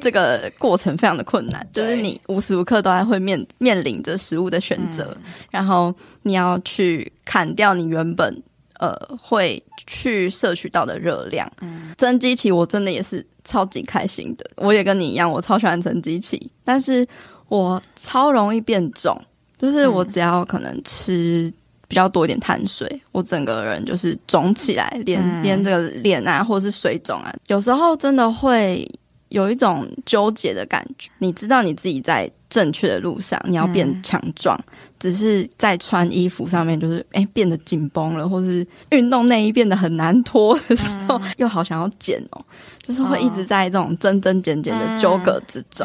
[0.00, 5.16] 这个过程非常的困难，就是你无时无刻都还会面面临着食物的选择，
[5.50, 8.42] 然后你要去砍掉你原本。
[8.78, 11.50] 呃，会去摄取到的热量。
[11.60, 14.50] 嗯，增肌期我真的也是超级开心的。
[14.56, 17.04] 我也跟你一样，我超喜欢增肌期，但是
[17.48, 19.16] 我超容易变重。
[19.56, 21.50] 就是我只要可能吃
[21.86, 28.86] 比较多一点碳水，嗯、我整个人就是肿起来，连、嗯、连这个脸啊，或是水肿啊，有时候真的会
[29.34, 31.10] 有一种纠结的感觉。
[31.18, 32.30] 你知道你自己在。
[32.50, 42.40] 正确的路上，你要变强壮，嗯、只是在穿衣服上面，就是哎、欸、变得紧绷了，或是运动内衣变得很难脱的时候，嗯、又好想要减哦，
[42.80, 45.84] 就是会一直在这种增增减减的纠葛之中。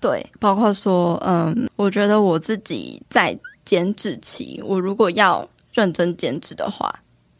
[0.00, 6.90] 对，包括说，嗯，我觉得我自己在减脂期，我如果要认真减脂的话，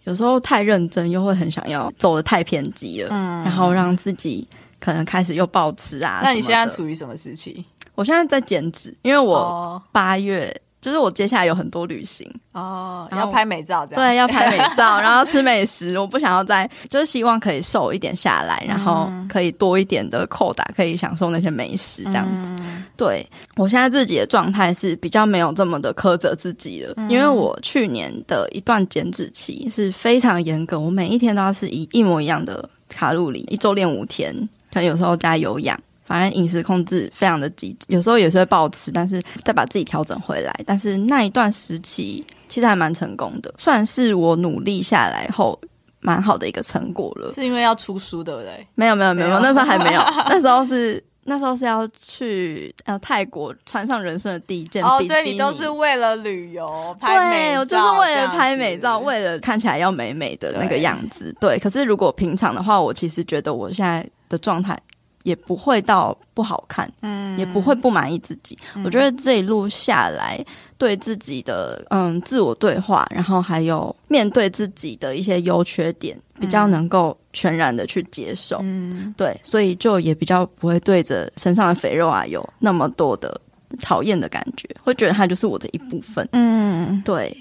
[0.05, 4.47] 有时候太认真，又会很想要走的太偏激了，嗯，然后让自己
[4.87, 6.21] 可能开始又暴吃啊。
[6.23, 7.65] 那你现在处于什么时期？
[7.97, 10.63] 我现在在减脂，因为我八月、oh.
[10.81, 15.99] 就是我接下来有很多旅行哦，oh, 要拍美照这样，对，要拍美照， 然后吃美食。
[15.99, 22.63] 我不想要再，就是希望可以瘦一点下来，然后可以多一点的扣打，可以享受那些美食这样子。
[22.63, 22.83] Mm.
[22.97, 27.11] 对，我现在自己的状态是比较没有这么的苛责自己了，mm.
[27.13, 35.79] 因为我去年的一段减脂期是非常严格，我每一天都要吃一一模一样的卡路里，一周练五天，可能有时候加有氧。
[36.05, 40.55] 反正饮食控制非常的极，有时候也是会暴吃，但是再把自己调整回来。
[40.65, 45.61] 但是那一段时期其实还蛮成功的，算是我努力下来后
[45.99, 47.33] 蛮好的一个成果了。
[47.33, 48.65] 是因为要出书对不对？
[48.77, 54.85] 没有没有没有，那时候还没有， 那时候是那时候是要去呃泰国穿上人生的第一件。
[54.85, 57.51] 哦，所以你都是为了旅游拍美照？
[57.51, 61.35] 对，我就是为了拍美照，为了看起来要美美的那个样子。
[61.41, 64.79] 对，对，可是如果平常的话，我其实觉得我现在的状态。
[65.23, 68.57] 也不会到不好看，嗯，也不会不满意自己。
[68.77, 70.39] 嗯、我觉得这一路下来，
[70.79, 83.41] 对自己的嗯自我对话，然后还有面对自己的一些优缺点，比较能够全然的去接受，嗯，对，所以就也比较不会对着身上的肥肉啊有那么多的
[83.83, 87.37] 讨厌的感觉，会觉得它就是我的一部分，嗯，对，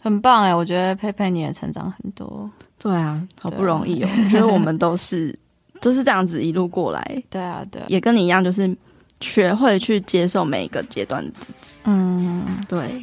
[0.00, 5.36] 很棒哎，我觉得佩佩你也成长很多，对啊，好不容易哦，我觉得我们都是。
[5.84, 8.74] 就是这样子一路过来，对啊，对，也跟你一样，就是
[9.20, 11.76] 学会去接受每一个阶段的自己。
[11.84, 13.02] 嗯，对。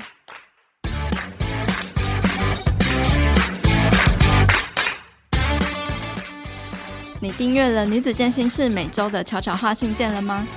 [7.20, 10.48] 你订阅了女子健心室每周的悄悄话信件了吗？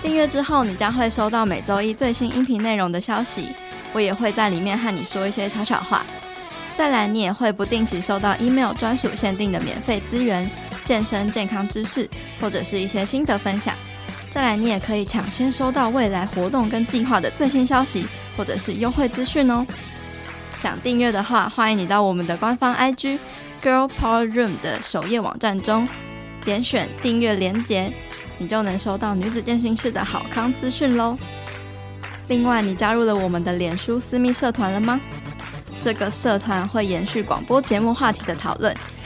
[0.00, 3.48] 订阅之后，你将会收到每周一最新音频内容的消息，
[3.92, 6.06] 我也会在里面和你说一些悄悄话。
[6.76, 10.48] 再来，你也会不定期收到 email 专属限定的免费资源。
[10.86, 12.08] 健身健康知识，
[12.40, 13.74] 或者是一些心得分享。
[14.30, 19.66] 再来，你也可以抢先收到未来活动跟计划的最新消息，或者是优惠资讯哦。
[20.56, 23.18] 想订阅的话，欢迎你到我们的官方 IG
[23.60, 25.88] Girl Power Room 的首页网站中，
[26.44, 27.92] 点选订阅连结，
[28.38, 31.18] 你就能收到女子健身室的好康资讯喽。
[32.28, 35.00] 另外，你加入了我们的脸书私密社团了吗？
[35.80, 38.74] 这个社团会延续广播节目话题的讨论。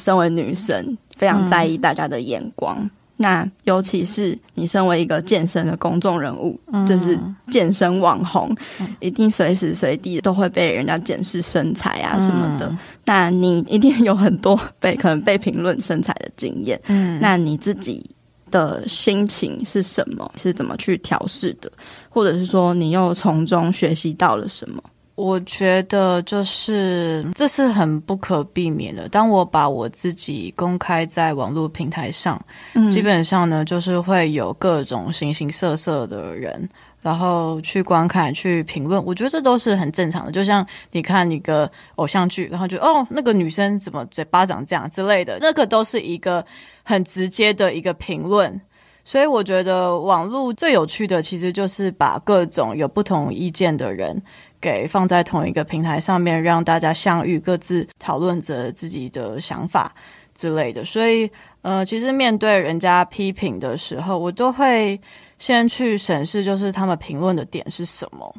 [0.00, 2.76] 身为女生，非常在意大家的眼光。
[2.80, 7.18] 嗯、那尤其是你身为一个健身的公众人物，嗯、就是
[7.50, 12.66] 健身网红，嗯、一定随时随地都会被人家检视身材啊什么的。
[12.68, 16.80] 嗯、那你一定有很多 被可能被评论身材的经验。
[16.86, 18.02] 嗯，那你自己
[18.50, 20.28] 的心情是什么？
[20.36, 21.70] 是怎么去调试的？
[22.08, 24.82] 或者是说，你又从中学习到了什么？
[25.20, 29.06] 我觉得就是这是很不可避免的。
[29.10, 36.66] 当我把我自己公开在网络平台上，嗯、基本上呢，就是会有各种形形色色的人，
[37.02, 39.04] 然后去观看、去评论。
[39.04, 40.32] 我觉得这都是很正常的。
[40.32, 46.42] 就像你看一个偶像剧，然后就哦，那个女生怎么嘴巴长这样之类的，那个都是一个
[46.82, 48.58] 很直接的一个评论。
[49.02, 54.22] 所以我觉得网络最有趣的，其实就是把各种有不同意见的人。
[54.60, 59.92] 给放在同一个平台上面，让大家相遇，各自讨论着自己的想法
[60.34, 60.84] 之类的。
[60.84, 61.30] 所以，
[61.62, 65.00] 呃，其实面对人家批评的时候，我都会
[65.38, 68.34] 先去审视，就是他们评论的点是什么。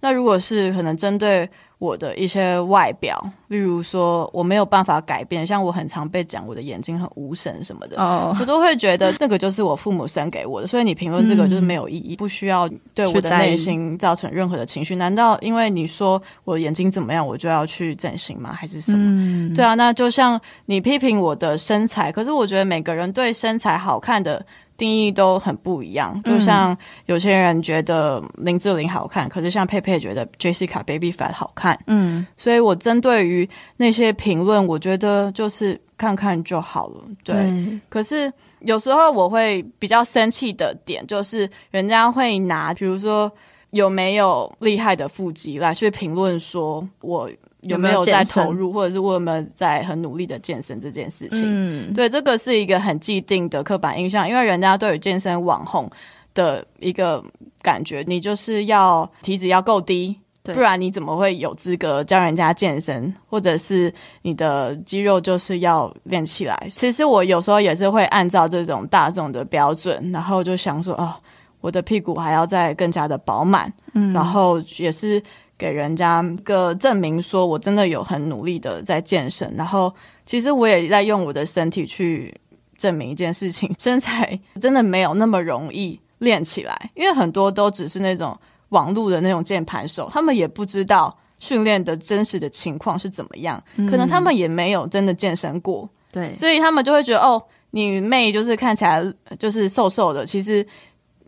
[0.00, 1.48] 那如果是可能针对。
[1.78, 8.34] 我的一些外表，例如说我没有办法改变，像我很常被讲我的眼睛很无神什么的，oh.
[8.40, 14.96] 我都会觉得那个就是我父母生给我的，所以你评论这个就是没有意义，嗯、不需要对我的内心造成任何的情绪。
[14.96, 18.52] 难道因为你说我眼睛怎么样，我就要去整形吗？
[18.52, 18.98] 还是什么？
[18.98, 24.44] 嗯、对啊，那就像你批评我的身材，可是我觉得每个人对身材好看的。
[24.76, 31.78] 定义都很不一样，就像有些人觉得林志玲好看，嗯、可是像佩佩觉得 Jessica Baby Fat 好看。
[31.86, 37.04] 嗯，所以我针对于那些评论，我觉得就是看看就好了。
[37.22, 43.30] 对，对，可是有时候我会比较生气的点，就是人家会拿，比如说
[43.70, 47.30] 有没有厉害的腹肌来去评论说我。
[47.64, 51.42] 有没有在投入，或者是我有没有在很努力的健身这件事情？
[51.44, 55.90] 嗯，对，这个是一个很既定的刻板印象，因为人家对于健身网红
[56.34, 57.22] 的一个
[57.62, 63.14] 感觉，你就是要体脂要够低，对不然你怎么会有资格教人家健身？
[63.28, 66.68] 或者是你的肌肉就是要练起来？
[66.70, 71.14] 其实我有时候也是会按照这种大众的标准，然后就想说，哦，
[71.60, 75.22] 我的屁股还要再更加的饱满，嗯，然后也是。
[75.56, 79.94] 给人家一个证明，说我真的有很努力的在健身，然后
[80.26, 82.34] 其实我也在用我的身体去
[82.76, 88.36] 证明一件事情：身材真的没有那么容易练起来，因为很多都只是那种
[88.70, 97.40] 网络的那种键盘手，他们也不知道训练的真实的情况是怎么样，嗯、可能他们也没有真的健身过，对，所以他们就会觉得哦，
[97.70, 99.04] 你妹就是看起来
[99.38, 100.66] 就是瘦瘦的，其实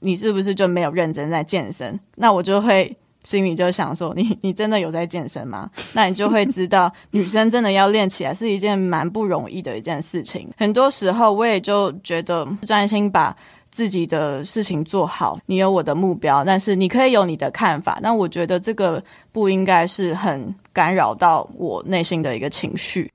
[0.01, 1.99] 你是不是就没有认真在健身？
[2.17, 2.97] 那我就会。
[3.27, 5.69] 心里就想说，你你真的有在健身吗？
[5.93, 10.49] 那你就会知道，女生真的要练起来是一件蛮不容易的一件事情。
[10.57, 13.37] 很多时候，我也就觉得专心把
[13.73, 15.41] 自己的事情做好。
[15.47, 17.99] 你有我的目标，但是你可以有你的看法。
[18.01, 23.11] 但我觉得这个不应该是很干扰到我内心的一个情绪。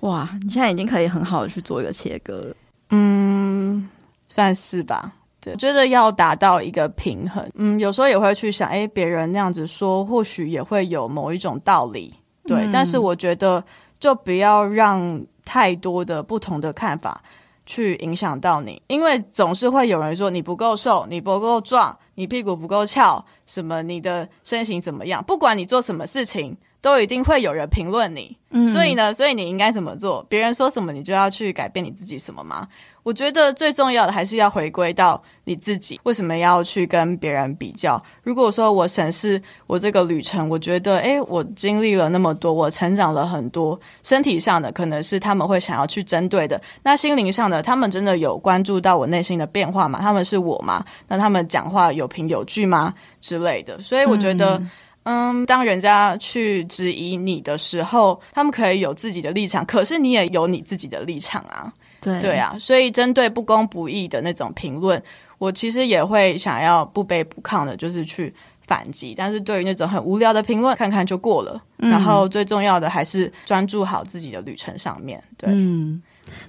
[0.00, 2.56] 哇，你现在已经可以很好的去做一个切割了。
[2.90, 3.88] 嗯，
[4.26, 5.12] 算是吧。
[5.44, 12.14] 对，觉得要达到一个平衡，嗯，有时候也会去想，诶，别人那样子说，或许也会有某一种道理，
[12.46, 12.64] 对。
[12.64, 13.62] 嗯，但是我觉得，
[13.98, 17.20] 就不要让太多的不同的看法
[17.66, 25.22] 去影响到你，因为总是会有人说你不够瘦，你不够壮，你屁股不够翘，什么你的身形怎么样？
[25.24, 28.36] 不管你做什么事情，都一定会有人评论你。
[28.50, 30.22] 嗯，所以呢，所以你应该怎么做？
[30.28, 32.68] 别人说什么，你就要去改变你自己什么吗？
[33.02, 38.00] 我觉得最重要的还是要回归到你自己，为什么要去跟别人比较？
[38.22, 49.98] 如果说我审视我这个旅程，我觉得，诶，我经历了那么多，我成长了很多，身体上的可能是他们会想要去针对的，那心灵上的，他们真的有关注到我内心的变化吗？
[50.02, 50.84] 他们是我吗？
[51.08, 52.92] 那他们讲话有凭有据吗？
[53.20, 53.80] 之类的。
[53.80, 54.70] 所以我觉得，嗯，
[55.04, 61.72] 嗯，当人家去质疑你的时候，他们可以有自己的立场，可是你也有你自己的立场啊。
[62.00, 65.00] 对对啊，所以针对不公不义的那种评论，
[65.38, 68.34] 我其实也会想要不卑不亢的，就是去
[68.66, 69.14] 反击。
[69.16, 71.62] 但是对于那种很无聊的评论，看看就过了。
[71.78, 75.22] 嗯、然后最重要的还是专注好自己的旅程上面。
[75.36, 75.48] 对。
[75.52, 76.02] 嗯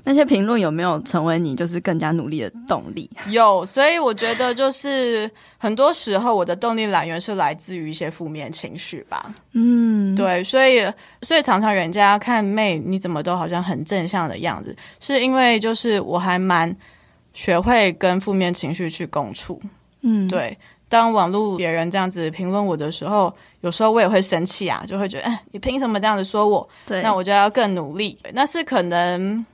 [0.04, 3.10] 那些评论有没有成为你就是更加努力的动力？
[3.28, 9.34] 有，所以我觉得就是很多时候我的动力来源是来自于一些负面情绪吧。
[9.54, 10.86] 嗯，对，所以
[11.22, 16.76] 所以常常人家看妹你怎么都好像很正向的样子，是因为就是我还蛮
[17.34, 19.62] 学会跟负面情绪去共处。
[20.02, 20.58] 嗯，对，
[20.90, 26.68] 当网络别人这样子评论我的时候，有时候我也会生气啊，就会觉得，哎，你凭什么这样子说我？
[26.86, 28.18] 对，那我就要更努力。
[28.34, 29.46] 那是可能。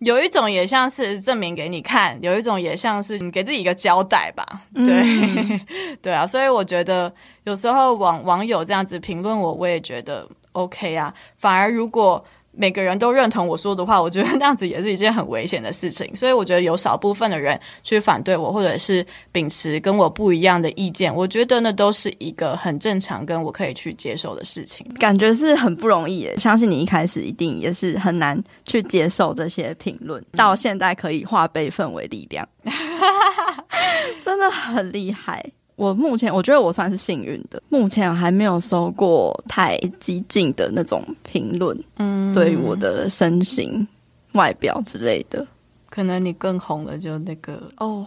[0.00, 4.44] 有一种也像是证明给你看，有一种也像是你给自己一个交代吧。
[4.74, 5.60] 对，嗯、
[6.00, 7.12] 对啊，所以我觉得
[7.44, 11.12] 有时候网网友这样子评论我，我也觉得 OK 啊。
[11.36, 16.10] 反而如果每个人都认同我说的话，我觉得那样子也是一件很危险的事情。
[16.16, 24.86] 所以我觉得有少部分的人去反对我，或者是秉持跟我不一样的意见，我觉得那都是一个很正常，跟我可以去接受的事情。
[24.98, 32.48] 感觉是很不容易耶，相信你一开始一定也是很难去接受这些评论，到现在可以化悲愤为力量，
[34.24, 35.44] 真的很厉害。
[35.78, 43.86] 我目前我觉得我算是幸运的，目前还没有收过太激进的那种评论，嗯，对于我的身形、
[44.32, 45.46] 外表之类的，
[45.88, 47.62] 可能你更红了，就那个。
[47.76, 48.04] 哦，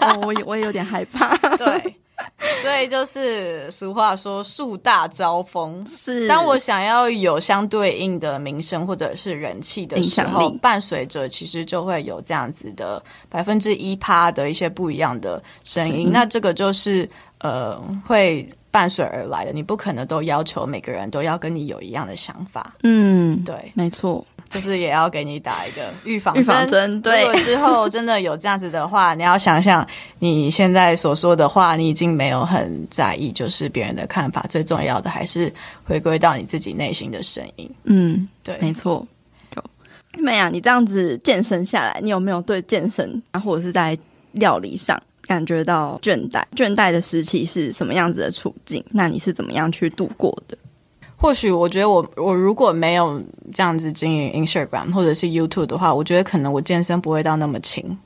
[0.00, 1.94] 哦，我也我也有点害怕， 对。
[2.62, 16.10] 所以就是俗话说树大招风，是当我想要有相对应的名声或者是人气的时候，伴随着其实就会有这样子的百分之一趴的一些不一样的声音。
[16.12, 17.08] 那这个就是
[17.38, 22.74] 呃会伴随而来的，你不可能都要求每个人都要跟你有一样的想法。
[22.82, 24.24] 嗯，对，没错。
[24.50, 26.42] 就是也要给你打一个预防针。
[26.42, 27.22] 预防针，对。
[27.22, 29.86] 如果之后真的有这样子的话，你要想想
[30.18, 34.44] 你现在所说的话，你已经没有很在意，就是别人的看法。
[34.50, 35.50] 最重要的还是
[35.84, 37.70] 回归到你自己内心的声音。
[37.84, 39.06] 嗯，对，没错。
[39.54, 39.62] 有
[40.20, 43.96] 妹啊，你这样子健身下来，你有没有对健身啊，或者是在
[44.32, 46.42] 料理上感觉到倦怠？
[46.56, 48.84] 倦怠的时期是什么样子的处境？
[48.90, 50.58] 那你是怎么样去度过的？
[51.20, 57.98] 或许我觉得我我如果没有这样子经营 Instagram 或者是 YouTube 的话，我觉得可能我健身不会到那么勤，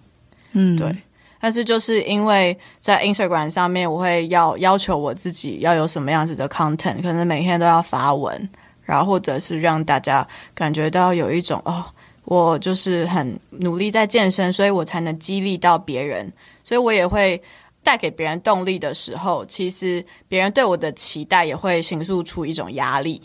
[0.53, 0.93] 嗯，对。
[1.41, 8.49] 但是就是因为在 Instagram 上面，我会要要求我自己要有什么样子的 content，可能每天都要发文，
[8.83, 11.85] 然后或者是让大家感觉到有一种哦，
[12.25, 16.33] 我就是很努力在健身，所以我才能激励到别人，
[16.65, 17.41] 所以我也会。
[17.85, 23.21] 带给别人动力的时候，其实别人对我的期待也会形塑出一种压力，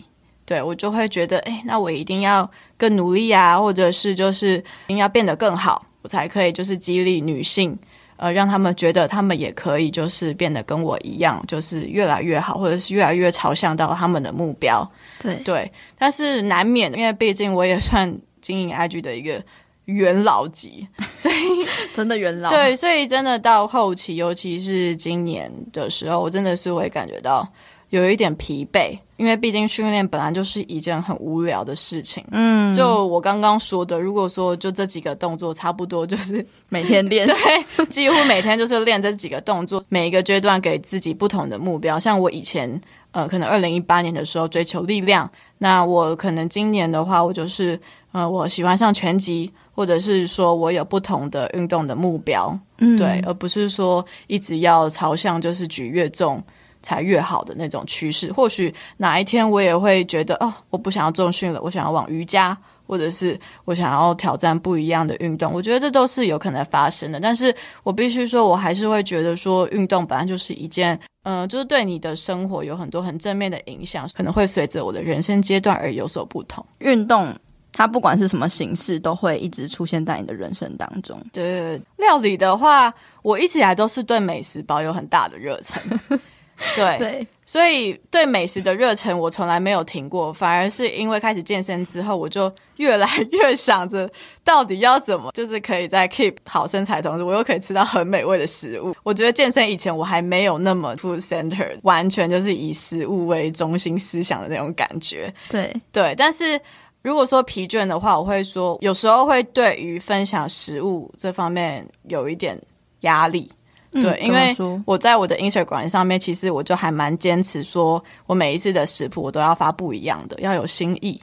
[0.45, 2.47] 对，我就会觉得，哎，那我一定要
[2.77, 7.75] 更努力啊，或者是就是一定要变得更好，我才可以就是激励女性，
[8.17, 14.85] 呃，让他们觉得他们也可以就是变得跟我一样，就是越来越好，或者是越来越朝向到他们的目标。
[15.19, 19.41] 对对，但是难免，因为毕竟我也算经营 IG 的一个。
[19.89, 21.35] 元老级，所以
[21.93, 22.49] 真的元老。
[22.49, 27.47] 对，所以真的到后期，尤其是今年的时候，我真的是会感觉到
[27.89, 32.23] 有一点疲惫，因为毕竟训练本来就是一件很无聊的事情。
[32.31, 37.25] 嗯，就我刚刚说的，如果说就这几个动作，差不多就是每天练，
[37.75, 41.99] 对，几乎每天就是练这几个动作，每一个阶段给自己不同的目标。
[41.99, 42.79] 像我以前，
[43.11, 47.79] 呃，可能二零一八年的时候追求力量，那我可能今年的话，我就是。
[48.11, 56.43] 呃，我喜欢上拳击，或者是说我有不同的运动的目标，嗯，对，而不是说一直要朝向就是举越重
[56.81, 58.29] 才越好的那种趋势。
[58.33, 65.53] 或许哪一天我也会觉得，哦，我不想要重训了，我想要往瑜伽，或者是我想要挑战不一样的运动。
[65.53, 67.17] 我觉得这都是有可能发生的。
[67.17, 76.65] 但是我必须说，我还是会觉得说，运动本来就是一件，嗯、呃，就是对你的生活有很多很正面的影响，可能会随着我的人生阶段而有所不同。
[76.79, 77.33] 运动。
[77.79, 81.17] 它不管是什么形式，都会一直出现在你的人生当中。
[81.31, 85.81] 对，料理的话，我一直以来都是对美食保有很大的热忱。
[86.75, 94.11] 对对，所以对美食的热忱我从来没有停过，反而是因为开始健身之后，我就越来越想着
[94.43, 98.93] 到底要怎么， 就是可以在 keep 好身材同时，我又可以吃到很美味的食物。
[99.03, 105.33] 我觉得健身以前我还没有那么 food center，完全就是以食物为中心思想的那种感觉。
[105.47, 106.59] 对对，但是。
[107.01, 112.59] 如果说疲倦的话，我会说有时候会对于分享食物这方面有一点
[113.01, 113.49] 压力。
[113.91, 121.19] 对，嗯，因为我在我的 Instagram 上面，其实我就还蛮坚持说，我每一次的食谱我都要发不一样的，要有新意。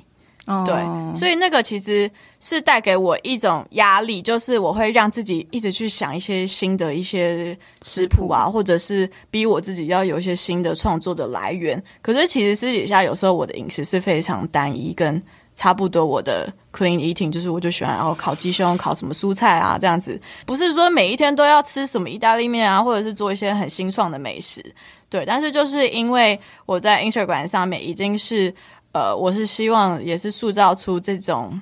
[0.47, 0.75] 哦，对，
[1.15, 2.11] 所以那个其实
[2.41, 11.81] 是带给我一种压力，就是我会让自己一直去想一些新的一些食谱啊，或者是逼我自己要有一些新的创作的来源。
[12.01, 15.23] 可是其实私底下有时候我的饮食是非常单一跟。
[15.57, 24.63] 差不多，我的 clean eating 就是，我就喜欢然后烤鸡胸、烤什么蔬菜啊，这样子，不是说每一天都要吃什么意大利面啊，或者是做一些很新创的美食，
[25.09, 25.25] 对。
[25.25, 28.55] 但是就是因为我在 Instagram 上面已经是，
[28.93, 31.59] 呃，我是希望也是塑造出这种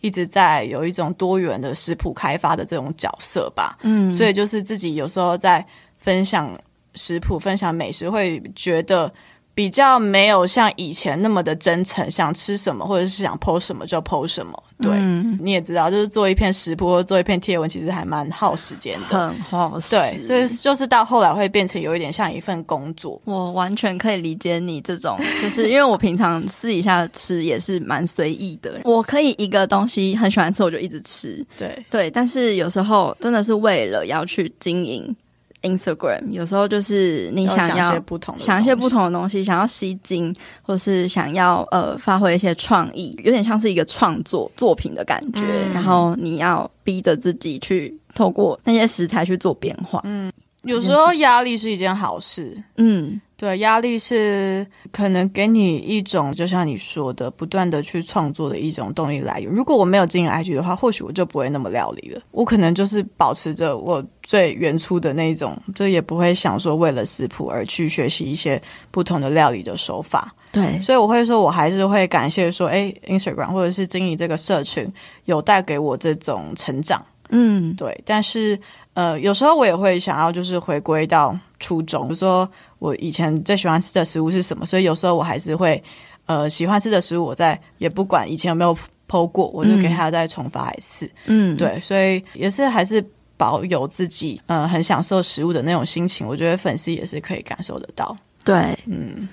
[0.00, 5.64] 一直在有一种多元的食谱开发的这种角色吧，嗯，所以就是自己有时候在
[5.96, 6.50] 分享
[6.96, 9.12] 食谱、分享美食，会觉得。
[9.56, 19.96] 比较没有像以前那么的真诚，想吃什么或者是想 po 什么就 po 什么，对，嗯、你也知道，就是做一篇食谱或做一篇贴文，其实还蛮耗时间的，很耗时。
[19.96, 23.18] 对，所以就是到后来会变成有一点像一份工作。
[23.24, 28.78] 我完全可以理解你这种，就是因为我平常私底下吃也是蛮随意的。
[28.84, 31.42] 我可以一个东西很喜欢吃，我就一直吃。
[31.56, 35.16] 对对，但是有时候真的是为了要去经营。
[35.66, 45.40] Instagram 有时候就是你想要想一些不同的东西，想要吸睛，或是想要呃发挥一些创意，有点像是一个创作作品的感觉。
[45.42, 50.00] 嗯、然后你要逼着自己去透过那些食材去做变化。
[50.04, 50.32] 嗯，
[50.66, 52.62] 有时候压力是一件好事。
[52.76, 53.20] 嗯。
[53.38, 59.52] 对，压力是可能给你一种，就像你说的，不断的去创作的一种动力来源。
[59.52, 62.22] 如果我没有经营 IG 的话，或许我就不会那么料理了。
[62.30, 68.58] 我可能就是保持着我最原初的那种，就也不会想说为了食谱而去学习一些
[68.90, 70.34] 不同的料理的手法。
[70.50, 74.90] 对，所以我会说，我还是会感谢说，哎，Instagram 或者是经营这个社群，
[75.26, 77.04] 有带给我这种成长。
[77.28, 78.00] 嗯，对。
[78.06, 78.58] 但是，
[78.96, 82.48] 呃，有时候我也会想要，就是回归到初衷，比如说。
[82.78, 84.66] 我以前最喜欢吃的食物是什么？
[84.66, 85.82] 所以有时候我还是会，
[86.26, 88.76] 呃，喜欢吃的食物，我在也不管以前有没有
[89.08, 91.10] PO 过，我就给他再重发一次。
[91.24, 93.02] 嗯，对，所以也是还是
[93.38, 96.26] 保有自己，呃，很享受食物的那种心情。
[96.26, 98.14] 我觉得粉丝也是可以感受得到。
[98.44, 99.26] 对，嗯，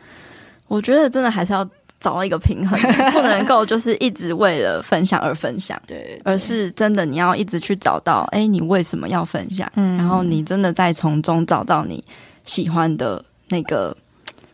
[0.69, 1.69] 我觉得真的还是要
[2.03, 2.79] 找到一个平衡，
[3.13, 9.67] 不能够就是一直为了分享而分享，对，对，而是真的你要一直去找到，哎，你为什么要分享？
[9.75, 12.03] 嗯，然后你真的在从中找到你
[12.43, 13.23] 喜欢的。
[13.49, 13.95] 那个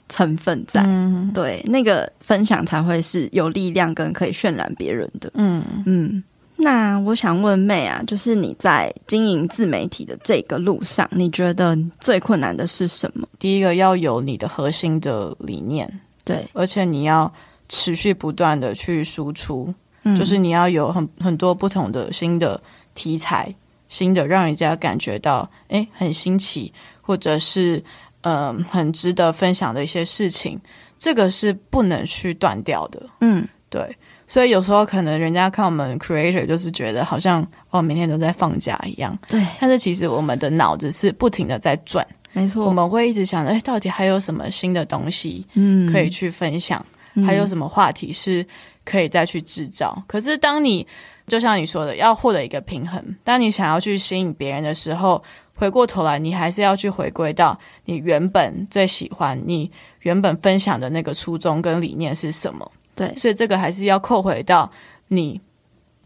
[0.10, 5.32] 成分在，嗯、对，那个分享才会是有力量跟可以渲染别人的。
[5.36, 6.22] 嗯嗯，
[6.58, 13.26] 那我想问妹啊，就是你在经营自媒体的这个路上，你觉得最困难的是什么？
[13.38, 15.88] 第一个要有你的核心的理念，
[16.34, 17.32] 对，而且你要
[17.68, 19.74] 持续不断的去输出，
[20.04, 22.62] 嗯、就是你要有很很多不同的新的
[22.96, 23.54] 题材，
[23.88, 26.72] 新的让人家感觉到哎很新奇，
[27.02, 27.84] 或者是。
[28.24, 30.60] 嗯、呃，很值得分享的一些事情，
[30.98, 33.02] 这个是不能去断掉的。
[33.22, 33.96] 嗯，对，
[34.28, 39.18] 所以有时候可能人家看我们 creator 就是觉得好像哦，每天都在放假一样。
[39.30, 42.06] 对，但是其实我们的脑子是不停的在转。
[42.34, 46.86] 没错，我们会一直想着，哎，到底还有什么新的东西，嗯，可以去分享？
[47.16, 48.46] 嗯、还有什么话题是
[48.86, 50.02] 可以再去制造？
[50.08, 50.86] 可是当你
[51.28, 55.24] 就像你说的，要获得一个平衡，当你想要去吸引别人的时候。
[55.56, 59.70] 回过头来，你还是要去回归到你原本最喜欢、你
[60.04, 62.72] 原本分享的那个初衷跟理念是什么？
[62.96, 64.72] 对，所以这个还是要扣回到
[65.10, 65.42] 你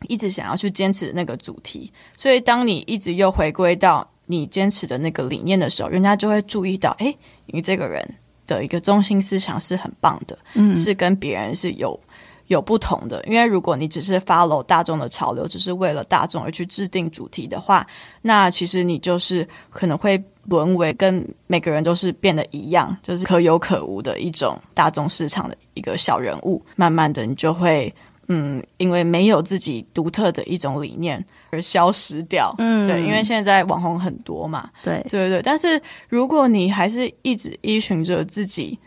[0.08, 1.94] 一直想要去坚持的那个主题。
[2.18, 8.04] 所以，当你一直又回归到你坚持的那个理念的时候，人家就会注意到，诶，你这个人
[8.48, 12.00] 的一个中心思想是很棒的，嗯，是跟别人是有。
[12.48, 17.88] 有不同的，因为如果你只是 follow 大众的潮流，只是为了大众而去制定主题的话，
[18.22, 26.62] 那其实你就是可能会沦为跟每个人都是变得一样，就是可有可无的一种大众市场的一个小人物。
[26.76, 27.92] 慢慢的，你就会
[28.28, 32.54] 嗯，因为没有自己独特的一种理念而消失掉。
[32.58, 34.70] 嗯，对，因为现在网红很多嘛。
[34.84, 35.42] 对，对对对。
[35.42, 38.80] 但是如果你还是一直依循着自己。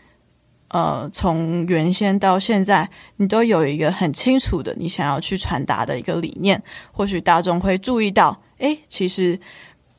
[0.69, 6.61] 呃，从原先到现在，你都有一个很清楚的你想要去传达的一个理念，
[6.91, 9.39] 或许大众会注意到，哎，其实，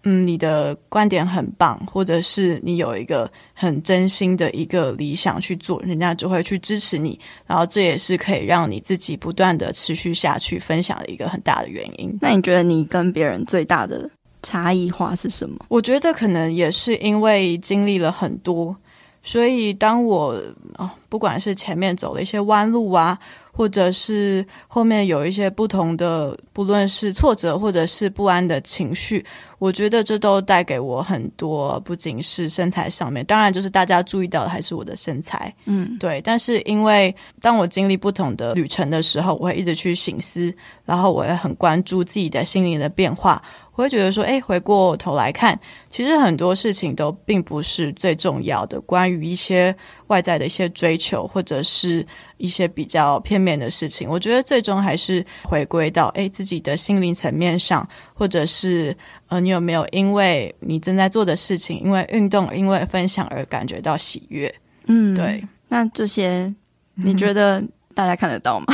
[0.05, 12.17] 嗯，你的观点很棒，或者是你有一个很真心的一个理想去做，人家就会去支持你，然后这也是可以让你自己不断的持续下去分享的一个很大的原因。
[12.21, 14.09] 那你觉得你跟别人最大的
[14.43, 15.57] 差异化是什么？
[15.69, 18.77] 我觉得可能也是因为经历了很多。
[19.23, 20.41] 所以，当我
[20.77, 23.19] 哦，不管是前面走了一些弯路啊，
[23.53, 29.25] 或者是后面有一些不同的，不论是挫折或者是不安的情绪，
[29.59, 36.23] 我觉得这都带给我很多，不仅是身材上面，当然就是大家注意到的还是我的身材，嗯，对。
[36.23, 40.55] 但是因为当我经历不同的旅程的时候，我会一直去醒思，
[40.85, 43.43] 然后我也很关注自己的心灵的变化。
[43.79, 45.57] 我会觉得说，哎，回过头来看，
[45.89, 48.81] 其实很多事情都并不是最重要的。
[48.81, 49.73] 关于一些
[50.09, 52.05] 外在的一些追求，或者是
[52.39, 58.97] 一些比较片面的事情，我觉得最终还是回归到，哎，自己的心灵层面上，或者是
[59.29, 64.53] 呃，你有没有因为你正在做的事情，因为运动，因为分享而感觉到喜悦？
[64.89, 65.41] 嗯，对。
[65.69, 66.53] 那这些
[66.97, 67.63] 你觉得
[67.95, 68.67] 大家看得到吗？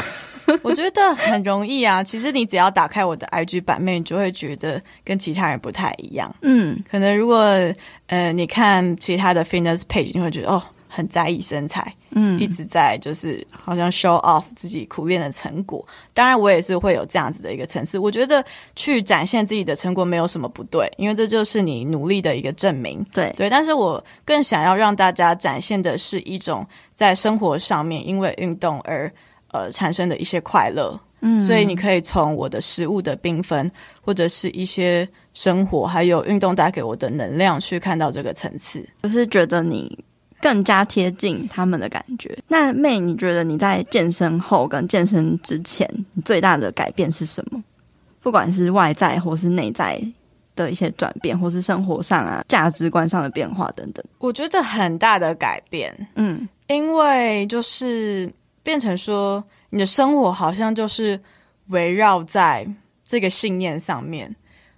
[0.63, 6.35] 我觉得很容易啊，其实你只要打开我的 IG 版面，你就会觉得跟其他人不太一样。
[6.43, 7.37] 嗯，可能如果
[8.07, 15.85] 呃你看其他的 fitness page，你会觉得哦很在意身材，嗯，一直在就是好像 show off 自己苦练的成果。
[16.13, 17.99] 当然，我也是会有这样子的一个层次。
[17.99, 18.45] 我觉得
[18.77, 23.05] 去展现自己的成果没有什么不对，因为这就是你努力的一个证明。
[23.13, 26.65] 对对，但是我更想要让大家展现的是一种
[26.95, 29.13] 在生活上面因为运动而
[29.55, 30.99] 呃产生的一些快乐。
[31.21, 33.71] 嗯，所以你可以从我的食物的缤纷，
[34.03, 40.05] 或者是一些生活，还有运动带给我的能量，去看到这个层次，就是觉得你
[40.43, 42.37] 更加贴近他们的感觉。
[42.47, 47.65] 那妹，你觉得你在健身后跟健身之前，你最大的改变是什么？
[48.21, 49.99] 不管是外在或是内在
[50.55, 55.95] 的一些转变，或是生活上啊价值观上的变化等等，我觉得很大的改变。
[56.17, 58.31] 嗯，因为就是
[58.65, 59.45] 变成说。
[59.71, 61.21] 你的生活好像就是
[61.67, 62.65] 围绕在
[63.05, 64.33] 这个信念上面，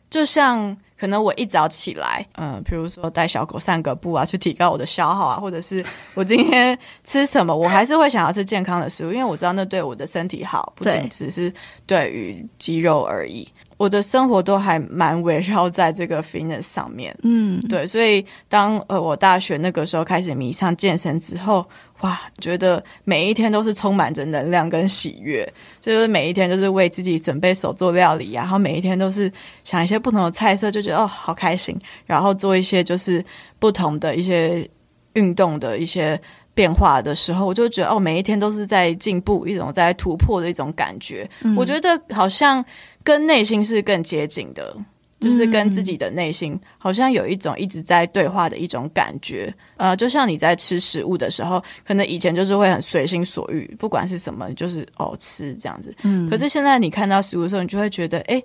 [0.08, 5.84] 就像可能我一早起来，嗯，比如说带小狗散个步啊，去提高我的消耗啊，或者是
[6.14, 11.52] 我今天吃什么，我还是会想要吃健康的食物，因为我知道那对我的身体好，不仅只是
[11.84, 13.46] 对于肌肉而已。
[13.78, 21.62] 我的生活都还蛮围绕在这个 fitness 上面，嗯，对，所以当呃我大学那个时候开始迷上健身之后，
[22.00, 25.46] 哇，觉得每一天都是充满着能量跟喜悦，
[25.78, 29.30] 就是每一天都是为自己准备手做料理啊，然后每一天都是
[29.62, 33.22] 想一些不同的菜色，就觉得哦好开心，然后做一些就是
[33.58, 34.66] 不同的一些
[35.12, 36.18] 运动的一些
[36.54, 42.64] 变化的时候，我就觉得哦每一天都是在进步，一种在突破的一种感觉，嗯，我觉得好像。
[43.06, 44.76] 跟内心是更接近的，
[45.20, 49.54] 就是跟自己的内心好像有一种一直在对话的一种感觉。
[49.76, 55.94] 呃，就像你在吃食物的时候，可能以前就是会很随心所欲，不管是什么，就是哦吃这样子。
[56.02, 58.42] 嗯，可是现在你看到食物的时候，你就会觉得，哎，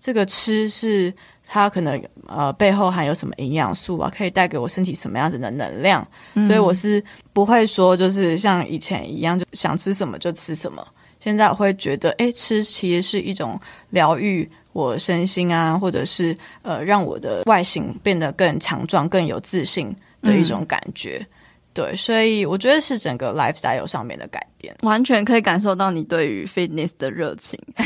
[0.00, 1.14] 这个吃是
[1.46, 6.04] 它可能呃背后含有什么营养素啊，可以带给我身体什么样子的能量。
[6.44, 7.00] 所以我是
[7.32, 10.84] 不会说就是像以前一样，就想吃什么就吃什么。
[11.20, 13.60] 现在我会觉得，哎，吃其实是一种
[13.90, 21.18] 疗愈我身心啊，或者是呃，让我的外形变得更强壮、更有自信的一种感觉。
[21.20, 21.26] 嗯
[21.72, 27.56] 对，所以我觉得是整个 lifestyle 上面的改变，完全可以感受到你对于 fitness 的热情。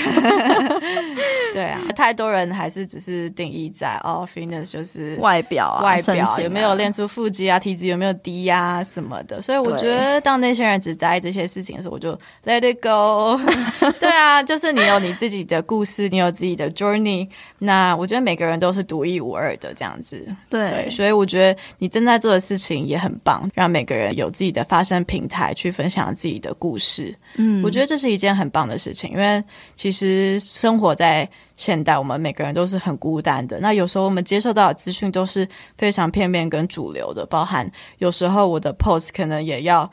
[1.54, 9.40] 对啊，太多人还是只是定义在哦，fitness 就是外表啊，外表有没有练出腹肌啊，体脂有没有低呀、啊、什么的。
[9.40, 12.12] 所以我觉得，当那些人只在意这些事情的时候，我就
[12.44, 13.40] let it go。
[14.00, 17.28] 对啊，就是你有你自己的故事，你有自己的 journey。
[17.58, 20.26] 那我觉得每个人都是独一无二的这样子。
[20.50, 29.42] 对，对，所以我觉得你正在做的事情也很棒，让每个人有自己的发声平台去分享自己的故事，嗯，我觉得这是一件很棒的事情，因为
[29.76, 33.58] 其实生活在现代，我们每个人都是很孤单的。
[33.60, 39.90] 那有时候我们接受到的资讯都是非常片面跟主流的，包含有时候我的 post 可能也要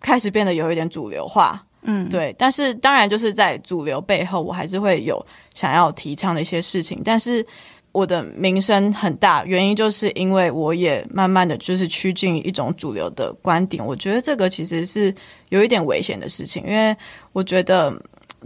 [0.00, 2.34] 开始变得有一点主流化，嗯，对。
[2.38, 7.46] 但是当然就是在主流背后，我还是会有想要提倡的一些事情，但是。
[7.92, 13.82] 我的名声很大，原因就是因为我也慢慢的就是趋近一种主流的观点。
[13.82, 15.14] 我觉得这个其实是
[15.48, 16.94] 有一点危险的事情，因为
[17.32, 17.90] 我觉得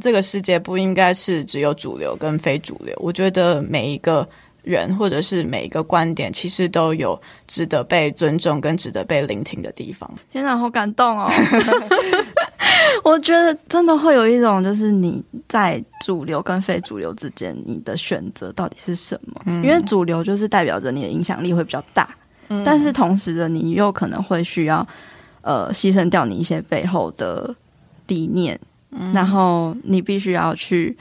[0.00, 2.94] 这个世界不应该是只有主流跟非主流。
[2.98, 4.28] 我觉得每一个
[4.62, 10.10] 人或者是每一个观点，其实都有值得被尊重跟值得被聆听的地方。
[10.30, 11.30] 天哪，好感动哦！
[13.02, 19.40] 我觉得真的会有一种，就是你在主流跟非主流之间，你的选择到底是什么？
[19.46, 19.62] 嗯。
[19.64, 22.14] 因为主流就是代表着你的影响力会比较大，
[22.48, 24.86] 嗯，但是同时的，你又可能会需要
[25.40, 27.54] 呃牺牲掉你一些背后的
[28.08, 28.58] 理念，
[28.92, 30.96] 嗯，然后你必须要去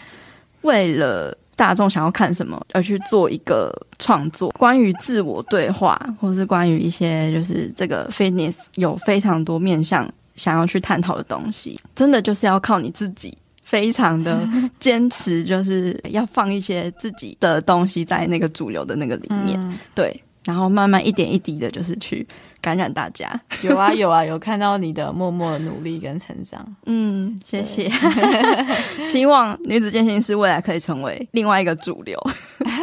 [0.61, 10.11] 为了大众想要看什么而去做一个创作，关于自我对话，或是关于一些就是这个 fitness 有非常多面向。
[10.35, 14.39] 想要去探讨的东西，真的就是要靠你自己，非常的
[14.79, 22.25] 坚持，就是要放一些自己的东西在那个主流的那个里面，嗯、对，然后慢慢一点一滴的，就是去。
[22.61, 27.89] 感染大家，有啊有啊，有看到你的默默努力跟成长， 嗯，谢谢。
[29.07, 32.19] 希望女子健身师未来可以成为另外一个主流，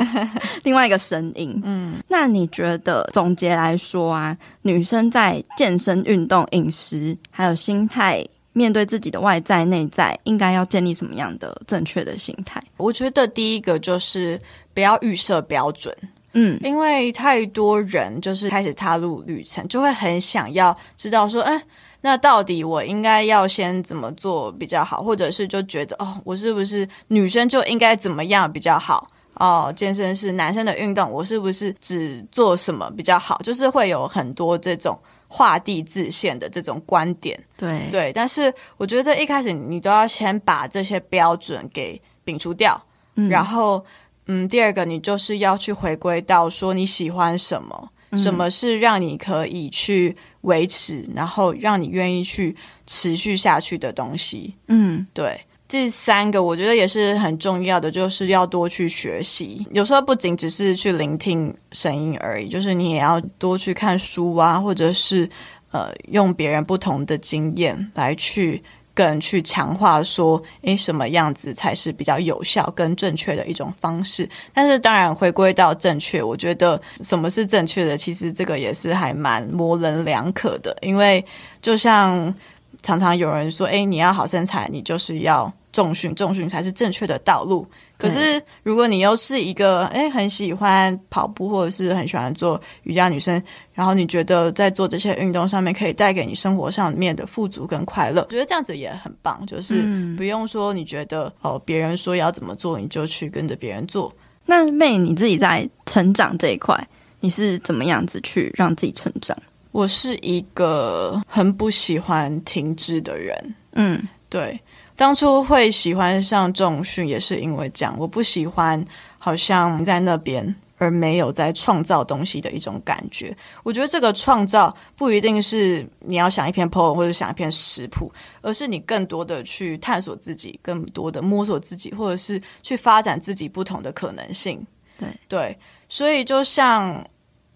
[0.64, 1.60] 另外一个声音。
[1.64, 12.62] 嗯，那你觉得总结来说啊，女生在健身、运动、饮食还有心态，面对自己的外在、内在，应该要建立什么样的正确的心态？
[12.78, 14.40] 我觉得第一个就是
[14.72, 15.94] 不要预设标准。
[16.36, 21.60] 嗯，因为太多人就是开始踏入旅程，就会很想要知道说，哎，
[22.02, 29.08] 那到底我应该要先怎么做比较好，或者是就觉得哦，我是不是女生就应该怎么样比较好？
[29.38, 33.38] 哦，健身是男生的运动，我是不是只做什么比较好？
[33.42, 37.38] 就是会有很多这种画地自限的这种观点。
[37.56, 42.82] 对对，但是我觉得一开始你都要先把这些标准给摒除掉，
[43.16, 43.84] 嗯、然后
[44.26, 47.90] 嗯，第二个你就是要去回归到说你喜欢什么。
[48.16, 52.56] 什么是让你可以去维持，然后让你愿意去
[52.86, 54.54] 持续下去的东西？
[54.68, 55.38] 嗯，对。
[55.68, 59.66] 第三个，我觉得也是很重要的，就是要多去学习。
[59.72, 65.28] 有时候不仅只是去聆听声音而已，就是你也要多去看书啊，或者是
[65.72, 68.62] 呃，用别人不同的经验来去。
[68.96, 74.26] 更去强化说，诶，什么样子才是比较有效跟正确的一种方式？
[74.54, 80.74] 但是当然回归到正确，我觉得什么是正确的，其实这个也是还蛮模棱两可的。
[80.80, 81.22] 因为
[81.60, 82.34] 就像
[82.82, 87.68] 常常有人说，诶，你要好身材，你就是要重训，重训才是正确的道路。
[87.98, 93.42] 可是，如果你又是一个诶很喜欢跑步或者是很喜欢做瑜伽女生，
[93.74, 99.44] 然后你觉得在做这些运动上面可以带给你生活上面的富足跟快乐，我觉得这样子也很棒。
[99.46, 99.82] 就是
[100.16, 104.10] 不用说你觉得哦别人说要怎么做你就去跟着别人做。
[104.46, 106.88] 那 May 你自己在成长这一块，
[107.20, 109.36] 你是怎么样子去让自己成长？
[109.72, 113.54] 我是一个很不喜欢停滞的人。
[113.72, 114.58] 嗯，对。
[114.96, 117.94] 当初会喜欢上重训，也是因为这样。
[117.98, 118.82] 我不喜欢
[119.18, 123.36] 好像在那边而没有在创造东西的一种感觉。
[123.62, 134.66] 我觉得这个创造不一定是你要想一篇 poem 或者想一篇食谱，而是你更多的去探索自己，更多的摸索自己，或者是去发展自己不同的可能性。
[134.98, 137.06] 对对，所以就像。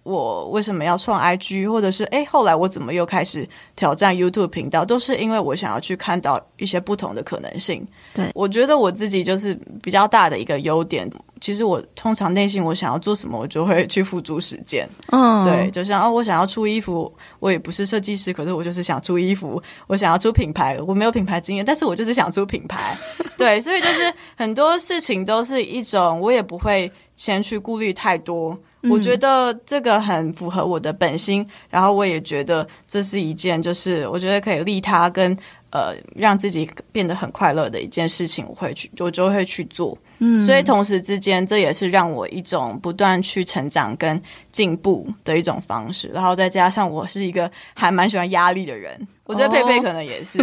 [0.03, 3.46] 我为什么要创 IG，或者是诶，后来我怎么又开始
[3.76, 7.86] 挑战 YouTube 频道，都是因为我想要去看到一些不同的可能性。
[8.14, 11.11] 对，我觉得我自己就是比较大的一个优点。
[11.40, 14.88] 其实我通常内心我想要做什么，我就会去付诸实践。
[15.11, 19.62] 嗯，对，就像哦，我想要出衣服，我也不是设计师，可是我就是想出衣服。
[19.86, 22.96] 我想要出品牌，我没有品牌经验，但是我就是想出品牌。
[23.38, 28.59] 对，所以就是很多事情都是一种，我也不会先去顾虑太多。
[28.89, 35.37] 我觉得这个很符合我的本心，然后我也觉得这是一件，就是我觉得可以利他跟
[35.70, 39.97] 呃让自己变得很快乐的一件事情，我会去，我就会去做。
[40.22, 44.20] 嗯，所以同时之间，这也是让我一种不断去成长跟
[44.51, 46.09] 进步的一种方式。
[46.09, 50.37] 然后再加上我是一个还蛮喜欢压力的人，我觉得佩佩可能也是，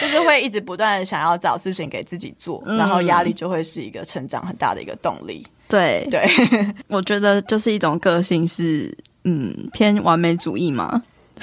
[0.00, 5.44] 就是会一直不断的想要找事情给自己做，然后压力就会是一个成长很大的一个动力。
[5.74, 6.26] 对对，
[6.88, 11.02] 我觉得就是一种个性是，嗯，偏完美主义嘛，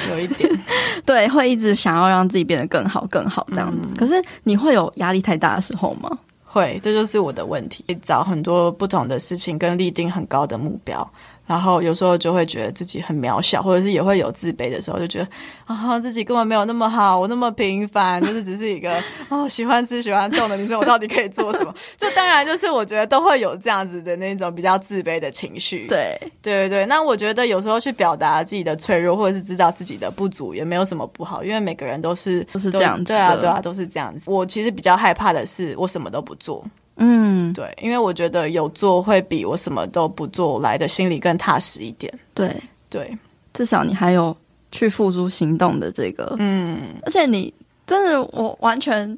[0.09, 0.49] 有一点，
[1.05, 3.79] 对，会一直想要让自己变得更好、更好这样子。
[3.83, 6.17] 嗯、可是你会有压力太大的时候吗？
[6.43, 7.83] 会，这就是我的问题。
[8.01, 11.09] 找很多不同的事情，跟立定很高的目标。
[11.51, 15.27] 然后有时候就会觉得自己很渺小，或者是也会有自卑的时候，就觉得
[15.65, 21.75] 啊、哦，自己根本没有那么好，我那么平凡，就是只是一个 哦喜欢吃喜欢动的女生，我到底可以做什么？
[21.97, 25.87] 就当然就是我觉得都会有这样子的那种比较自卑的情绪。
[25.87, 34.31] 对对对，那我觉得有时候去表达自己的脆弱，或者是知道自己的不足，也没有什么不好，因为每个人都是都是这样子，对啊对啊，都是这样子。
[34.31, 36.63] 我其实比较害怕的是，我什么都不做。
[36.97, 42.13] 嗯，对，因为我觉得有做会比我什么都不做来的心里更踏实一点。
[42.33, 42.53] 对。
[42.91, 43.17] 对，
[43.53, 44.35] 至少你还有
[44.69, 47.53] 去付诸行动的这个，嗯，而且你
[47.87, 49.17] 真的，我完全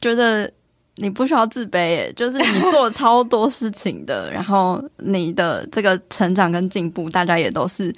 [0.00, 0.48] 觉得
[0.98, 7.92] 你不需要自卑，诶，就是你做超多事情的， 然后你的这个成长跟进步，大家也都是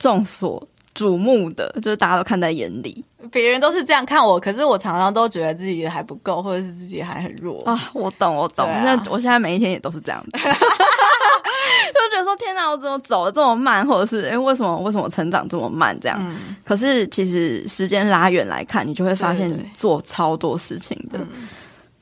[0.00, 0.60] 众所
[0.94, 3.04] 瞩目的，就是大家都看在眼里。
[3.30, 7.90] 别人都是这样看我，可是我常常都觉得自己还不够，或者是自己还很弱啊。
[7.92, 8.66] 我懂，我懂。
[8.82, 10.48] 那、啊、我现在每一天也都是这样的， 就
[12.10, 15.96] 觉得说天哪，我怎么走的这么慢，或者是哎，为什么为什么成长这么慢？
[16.00, 16.18] 这样。
[16.20, 21.20] 嗯、可是其实时间拉远来看，你就会发现做超多事情的。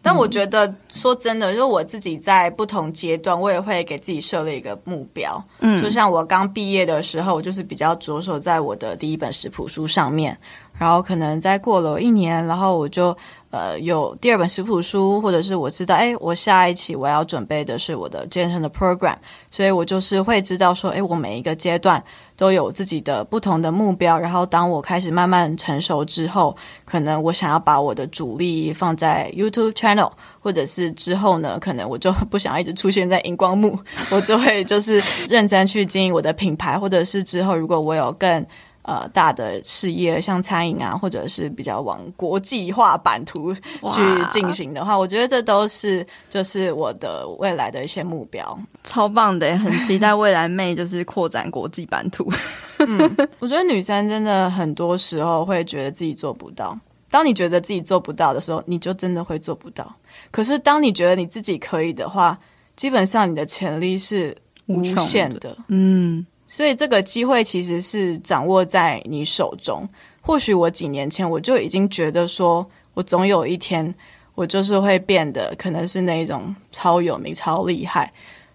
[0.09, 5.39] 但我觉得说真的，就是我自己在不同阶段，我也会给自己设立一个目标。
[5.61, 10.35] 嗯，就像我刚毕业的时候，我就是比较着手在我的第一本食谱书上面。
[10.79, 13.15] 然后可能再过了一年，然后我就
[13.51, 19.16] 呃有第二本食谱书，或者是我知道，哎，我下一期我要准备的是我的健身的 program，
[19.51, 22.03] 所以我就是会知道说，哎，我每一个阶段
[22.36, 24.18] 都有自己的不同的目标。
[24.18, 33.78] 然后当我开始慢慢成熟之后，可能我想要把我的主力放在 YouTube channel，或者是之后呢，可能我就不想要一直出现在荧光幕，
[34.11, 38.44] 我就会就是认真去经营我的品牌，或者是之后如果我有更
[38.89, 48.59] 呃，大的事业像餐饮啊，或者是比较往国际化版图去进行的话，我觉得这都是就是我的未来的一些目标。
[48.84, 52.32] 超棒的，很期待未来 May 就是扩展国际版图。
[52.78, 52.99] 嗯，
[53.41, 56.74] 我觉得女生真的很多时候会觉得自己做不到。
[57.11, 59.95] 当你觉得自己做不到的时候，你就真的会做不到。
[60.30, 62.39] 可是当你觉得你自己可以的话，
[62.74, 64.34] 基本上你的潜力是
[64.64, 65.39] 无限的。
[65.41, 69.88] 的嗯，所以这个机会其实是掌握在你手中。
[70.20, 73.94] 或许我几年前我就已经觉得说，我总有一天
[74.34, 78.12] 我就是会变得可能是那一种超有名、超厉害。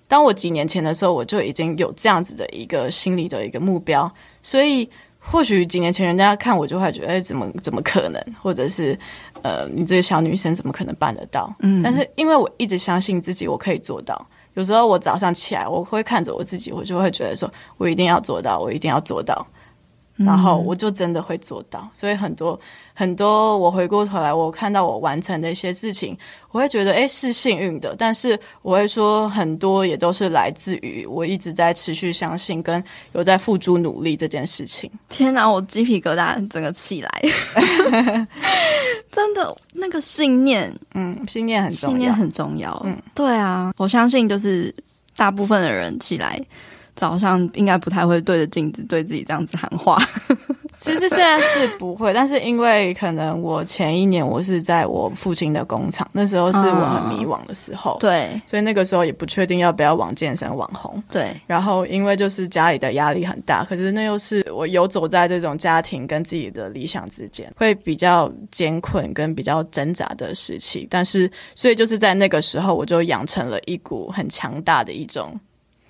[0.07, 4.89] 当我几年前的时候，我就已经有这样子的一个心理的一个目标，所以。
[5.25, 8.21] 或许几年前人家看我就会觉得，哎，怎么怎么可能？
[8.41, 8.99] 或者是，
[9.41, 11.49] 呃，你这个小女生怎么可能办得到？
[11.59, 14.27] 嗯，但是因为我一直相信自己，我可以做到。
[14.55, 19.45] 有时候我早上起来，我会看着我自己，我就会觉得说，我一定要做到，我一定要做到。
[20.15, 22.59] 然后我就真的会做到，所以很多
[22.93, 26.15] 很多，我回过头来，我看到我完成的一些事情，
[26.51, 27.95] 我会觉得诶，是幸运的。
[27.97, 32.81] 但是我会说，很多也都是来自于我一直在持续相信跟
[33.13, 34.89] 有在付诸努力这件事情。
[35.09, 37.21] 天哪，我鸡皮疙瘩整个起来，
[39.11, 42.79] 真的那个信念，嗯，信念很重要，信念很重要。
[42.85, 44.73] 嗯，对啊，我相信就是
[45.15, 46.39] 大部分的人起来。
[46.95, 49.97] 早上应该不太会对着镜子对自己这样子喊话。
[50.79, 61.01] 其实现在是不会，但是因为可能我前一年我是在我父亲的工厂，那时候是我很迷惘的时候，嗯、对，所以那个时候也不确定要不要往健身网红。
[61.09, 70.85] 对，然后因为就是家里的压力很大，可是那又是我游走在这种家庭跟自己的理想之间，会比较艰困跟比较挣扎的时期。
[70.89, 75.39] 但是，所以就是在那个时候，我就养成了一股很强大的一种。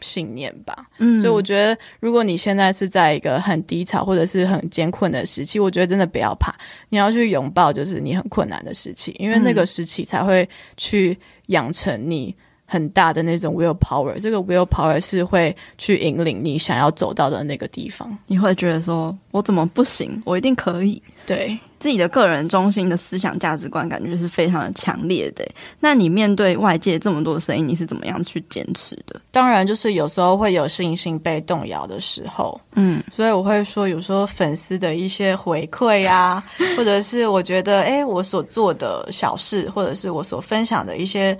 [0.03, 6.53] 信念吧，嗯，所以我觉得，如果你现在是在一个很低潮或者是很艰困的时期，我觉得真的不要怕，
[6.89, 10.47] 你要去拥抱，就是你很困难的时期，因为那个时期才会
[10.77, 12.35] 去养成你
[12.73, 14.19] 很大的那种 will power。
[14.19, 18.17] 这个 will power 是会去引领你想要走到的那个地方。
[18.25, 20.19] 你会觉得说，我怎么不行？
[20.25, 20.99] 我一定可以。
[21.27, 21.55] 对。
[21.79, 25.45] 自己的个人中心的思想价值观，感觉是非常的强烈的。
[25.81, 29.19] 那你面对外界这么多的声音，你是怎么样去坚持的？
[29.31, 36.41] 当然，就是有时候会有信心被动摇的时候，嗯，所以我会说，有时候粉丝的一些回馈啊，
[36.77, 41.37] 或者是我觉得，哎，我所做的小事，或者是我所分享的一些，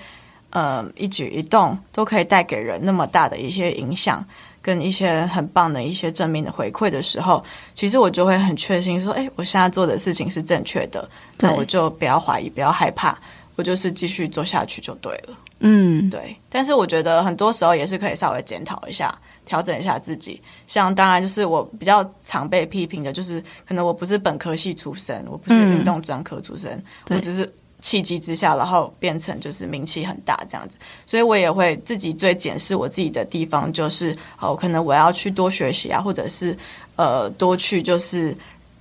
[0.53, 4.25] 呃，一举一动，都可以带给人那么大的一些影响。
[4.63, 7.43] 跟一些很棒的一些正面的回馈的时候，
[7.73, 11.05] 其实我就会很确信说，哎，我现在做的事情是正确的，
[11.39, 13.13] 那我就不要怀疑，不要害怕，
[13.57, 15.37] 我就是继续做下去就对了。
[15.59, 16.33] 嗯，对。
[16.49, 19.13] 但是我觉得很多时候也是可以稍微检讨一下，
[19.45, 20.41] 调整一下自己。
[20.65, 26.71] 像当然就是我比较常被批评的，就是可能我不是本科系出身，我不是运动专科出身，
[27.09, 27.53] 嗯、我只是。
[27.83, 36.57] 契机之下，然后变成就是名气很大这样子，所以我也会自己最检视我自己的地方，就是哦，可能我要去多学习啊，或者是
[36.95, 38.33] 呃多去就是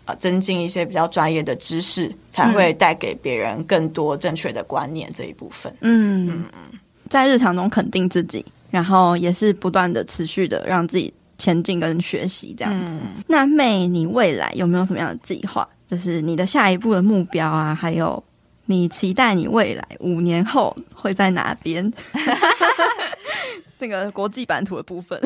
[0.04, 5.74] 呃增进一些比较专业的知识，才会带给别人更多正确的观念这一部分。
[5.80, 6.78] 嗯嗯，
[7.10, 12.86] 在日常中肯定自己，然后也是不断的持续的让自己前进跟学习这样子。
[12.86, 15.68] 嗯、那 May，你未来有没有什么样的计划？
[15.88, 18.22] 就是你的下一步的目标啊，还有。
[18.66, 21.92] 你期待你未来五年后会在哪边？
[23.78, 25.20] 这个国际版图的部分。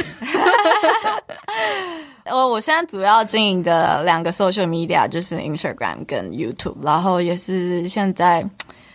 [2.32, 8.48] 我 我现在主要经营的两个 social media 就是 Instagram 跟 YouTube，然后也是现在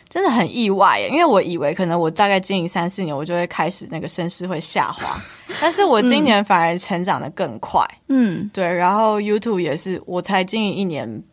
[0.10, 5.16] 真的很意外耶，因为我以为可能我大概经营三四年，我就会开始那个声势会下滑，
[5.62, 7.86] 但是我今年反而成长的更快。
[8.10, 11.24] 嗯，对，然后 YouTube 也是我才经营一年。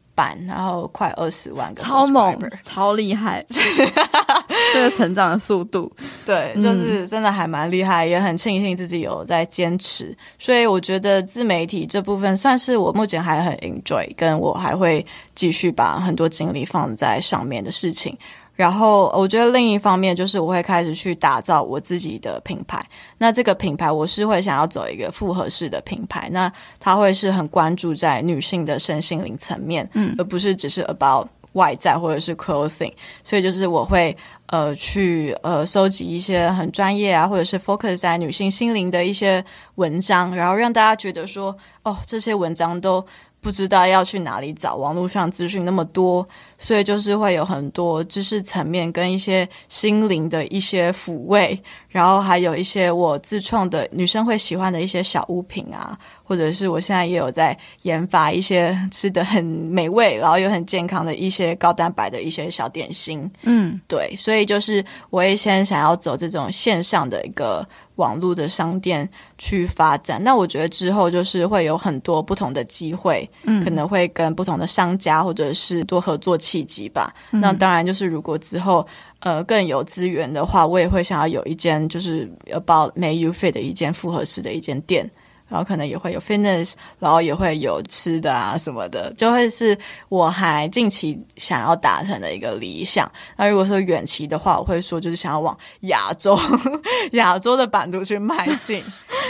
[0.46, 3.44] 然后快二十万个，超猛，超厉害，
[4.72, 5.90] 这个成长的速度，
[6.24, 10.16] 对，就是真的还蛮厉害，也很庆幸自己有在坚持。
[10.38, 15.04] 所以我觉得自媒体这部分算是我目前还很 enjoy，跟我还会
[15.34, 18.16] 继续把很多精力放在上面的事情。
[18.58, 22.84] 然后我觉得另一方面就是我会开始去打造我自己的品牌。
[23.16, 32.92] 那这个品牌我是会想要走一个复合式的品牌，那它会是很关注在女性的身心灵层面，嗯，而不是只是 about 外在或者是 clothing。
[33.22, 39.44] 所以就是我会呃去呃收集一些很专业啊，或者是 focus 在女性心灵的一些
[39.76, 43.06] 文章，然后让大家觉得说哦，这些文章都。
[43.40, 46.26] 不知道要去哪里找，网络上资讯那么多，
[46.58, 51.58] 所以就是会有很多知识层面跟一些心灵的一些抚慰，
[51.88, 63.30] 然后还有一些我自创的女生会喜欢的一些小物品啊，或者是我现在也有在研发一些吃的很美味，然后又很健康的一些高蛋白的一些小点心。
[63.42, 67.66] 嗯，对，所以就是我也先想要走这种线上的一个。
[67.98, 70.20] 网络的商店去发展。
[70.24, 77.14] 那我觉得之后就是会有很多不同的机会，嗯，可能会跟不同的商家或者是多合作契机吧。
[77.30, 78.84] 嗯、那当然就是如果之后
[79.20, 85.08] 呃更有资源的话，我也会想要有一间就是 about May You Fit 的一间复合式的一间店。
[85.48, 89.76] 然后可能也会有 fitness，然后也会有吃的啊什么的，就会是
[90.08, 93.10] 我还近期想要达成的一个理想。
[93.36, 96.38] 那如果说远期的话，我会说就是想要往亚洲
[97.12, 98.84] 亚洲的版图去迈进。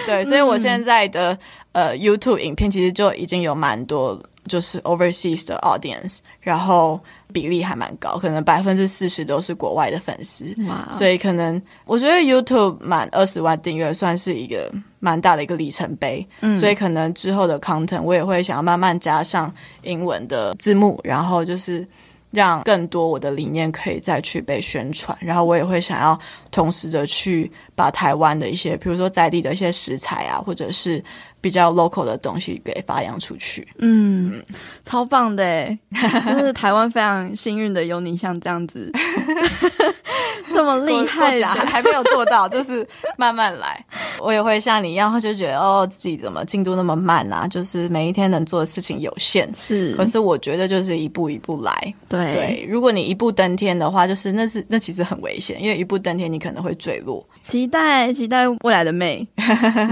[0.05, 1.39] 对，所以我现在的
[1.73, 7.01] 呃 YouTube 影片其实就已经有蛮多就是 overseas 的 audience，然后。
[7.33, 10.47] 比例还蛮高，可能百分之四十都是国外的粉丝.
[10.91, 19.53] 所以可能我觉得 YouTube 满二十万订阅算是一个蛮大的一个里程碑，嗯，所以可能之后的 content 我也会想要慢慢加上
[19.83, 21.87] 英文的字幕，然后就是
[22.31, 26.19] 让更多我的理念可以再去被宣传，然后我也会想要
[26.51, 31.03] 同时的去把台湾的一些，比如说在地的一些食材啊，或者是。
[31.41, 34.45] 比较 local 的东西给发扬出去，嗯，嗯
[34.85, 35.79] 超棒的哎，
[36.27, 38.91] 真是台湾非常幸运的有你像这样子
[40.59, 42.85] 这么厉害，还还没有做到，就是
[43.17, 43.81] 慢慢来。
[44.19, 47.47] 我也会像你一样，就觉得哦，自己怎么进度那么慢啊？
[47.47, 49.95] 就是每一天能做的事情有限，是。
[49.95, 52.67] 可是我觉得就是一步一步来，对对。
[52.69, 57.25] 如果你一步登天的话，就是那是那其实很危险，因为一步登天你可能会坠落。
[57.41, 59.25] 期待期待未来的 May，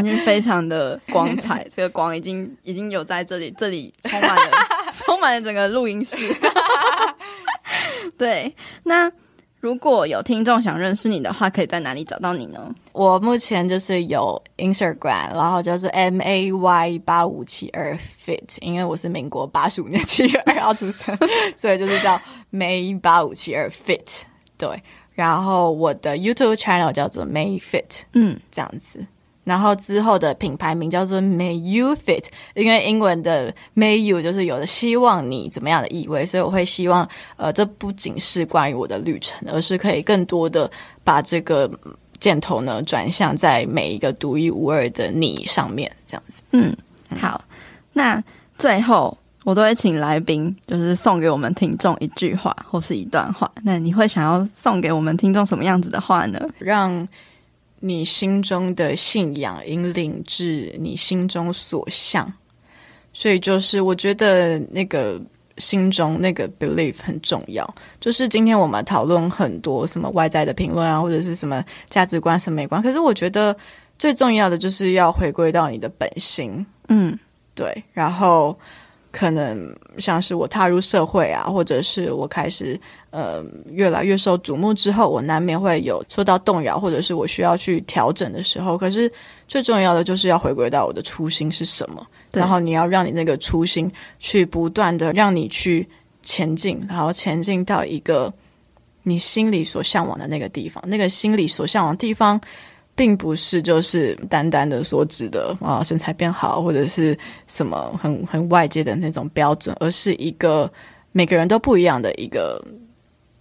[0.00, 4.50] 已经非常的光彩，这个光已经已经有在这里，这里充满了
[4.90, 6.16] 充满了整个录音室。
[8.18, 8.52] 对，
[8.82, 9.08] 那
[9.66, 12.72] 如果有听众想认识你的话，可以在哪里找到你呢？
[12.92, 21.18] 我目前就是有 Instagram，然后就是 M A Y 八五七二 Fit，因为我是民国八十五年七月二号出生，
[21.56, 22.16] 所以就是叫
[22.52, 24.22] May 八五七二 Fit。
[24.56, 24.80] 对。
[25.14, 29.04] 然后我的 YouTube channel 叫做 May Fit，嗯，这样子。
[29.46, 32.24] 然后之后的品牌名叫做 May You Fit，
[32.54, 40.68] 因为英文的 May You 就是有的希望你怎么样的意味，所以我会希望，呃，这不仅是关于我的旅程，而是可以更多的
[41.04, 41.70] 把这个
[42.18, 46.42] 箭头呢转向在每一个独一无二的你上面，这样子。
[46.50, 46.76] 嗯，
[47.16, 47.42] 好，
[47.92, 48.22] 那
[48.58, 49.16] 最后。
[49.46, 53.48] 我都会请来宾，就是送给我们听众一句话或是一段话。
[53.62, 56.48] 那你会想要送给我们听众什么样子的话呢？
[56.58, 57.06] 让
[57.80, 62.32] 你心中的信仰引领至你心中所向。
[63.12, 65.20] 所以就是我觉得那个
[65.58, 67.74] 心中那个 belief 很重要。
[68.00, 73.56] 就是今天我们讨论很多什么外在的评论啊，或者是什么价值观、审美观，可是我觉得
[73.98, 76.64] 最重要的就是要回归到你的本心。
[76.88, 77.18] 嗯，
[77.54, 78.58] 对，然后。
[79.16, 88.76] 可能像是我踏入社会啊，或者是我开始呃越来越受瞩目之后，我难免会有受到动摇，或者是我需要去调整的时候。
[88.76, 89.10] 可是
[89.48, 95.88] 最重要的就是要回归到我的初心是什么，然后你要让你那个初心去不断的让你去
[96.22, 98.30] 前进，然后前进到一个
[99.02, 102.38] 你心里所向往的那个地方，那个心里所向往的地方。
[102.96, 107.16] 并不是就是单单的所指的啊身材变好或者是
[107.46, 110.68] 什么很很外界的那种标准，而是一个
[111.12, 112.60] 每个人都不一样的一个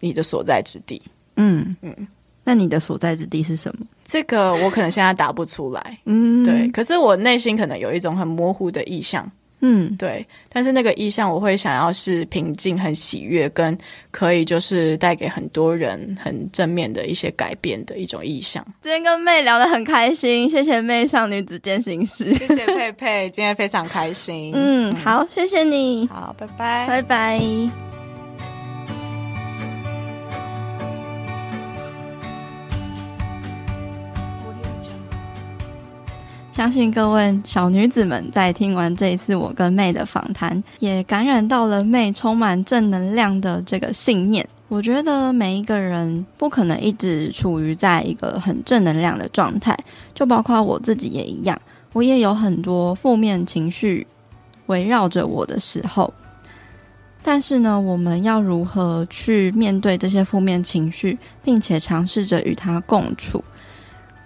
[0.02, 1.02] 你的所在之地。
[1.38, 2.08] 嗯嗯，
[2.44, 3.86] 那你的所在之地是什么？
[4.04, 6.00] 这个我可能现在答不出来。
[6.06, 9.30] 嗯，对，可是我内心可能有一种很模糊的意象。
[9.68, 13.76] 嗯，对，但是那个意象我会想要是平静、很喜悦，跟
[14.12, 18.64] 可以就是带给很多人很正面的一些改变的一种意象。
[18.84, 24.52] 今天跟 May 聊得很开心，谢谢 May 上女子践行师，谢谢佩佩，今天非常开心。
[24.54, 27.95] 嗯，好，谢谢你，好，拜拜，拜拜。
[36.56, 44.48] 相信各位小女子们在听完这一次我跟妹的访谈，也感染到了妹充满正能量的这个信念。
[44.70, 49.78] 我觉得每一个人不可能一直处于在一个很正能量的状态，
[50.14, 51.60] 就包括我自己也一样，
[51.92, 54.08] 我也有很多负面情绪
[54.68, 56.14] 围绕着我的时候。
[57.22, 63.44] 但是呢，我们要如何去面对这些负面情绪，并且尝试着与它共处？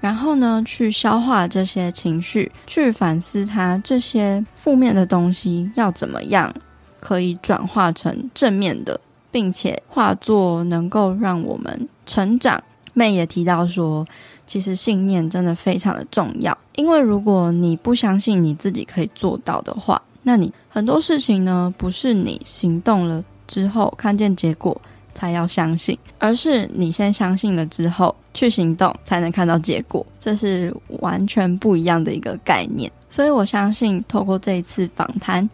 [0.01, 6.53] 然后呢，去消化这些情绪，去反思它这些负面的东西要怎么样
[6.99, 12.63] 可以转化成正面的，并且化作能够让我们成长。
[12.93, 14.05] 妹也提到说，
[14.47, 24.81] 其实信念真的非常的重要，因为如果你不相信你自己可以做到的话，那你很多事情呢，不是你行动了之后看见结果
[25.19, 30.05] 才要相信，而是你先相信了之后去行动，才能看到结果。
[30.17, 32.89] 这是完全不一样的一个概念。
[33.09, 35.47] 所以我相信，透过这一次访谈，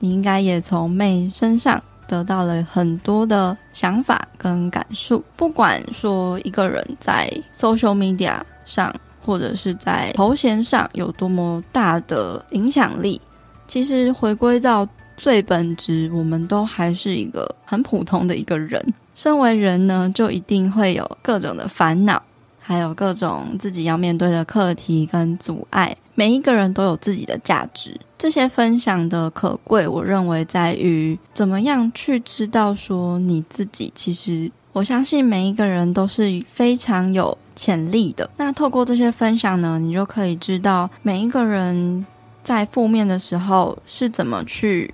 [0.00, 5.24] 你应该也从妹身上得到了很多的想法跟感受。
[5.34, 8.94] 不管说一个人在 social media 上，
[9.24, 13.18] 或者是在头衔上有多么大的影响力，
[13.66, 14.86] 其实回归到
[15.16, 18.84] 最本质，我们都还是一个很普通的一个人。
[19.16, 22.22] 身为人呢，就一定会有各种的烦恼。
[22.60, 27.96] 还有各种自己要面对的课题跟阻碍，每一个人都有自己的价值。
[28.18, 33.92] 这些分享的可贵，我认为在于怎么样去知道说你自己。
[33.94, 38.28] 其实，我相信每一个人都是非常有潜力的。
[38.36, 42.04] 那透过这些分享呢，你就可以知道每一个人
[42.42, 44.92] 在负面的时候是怎么去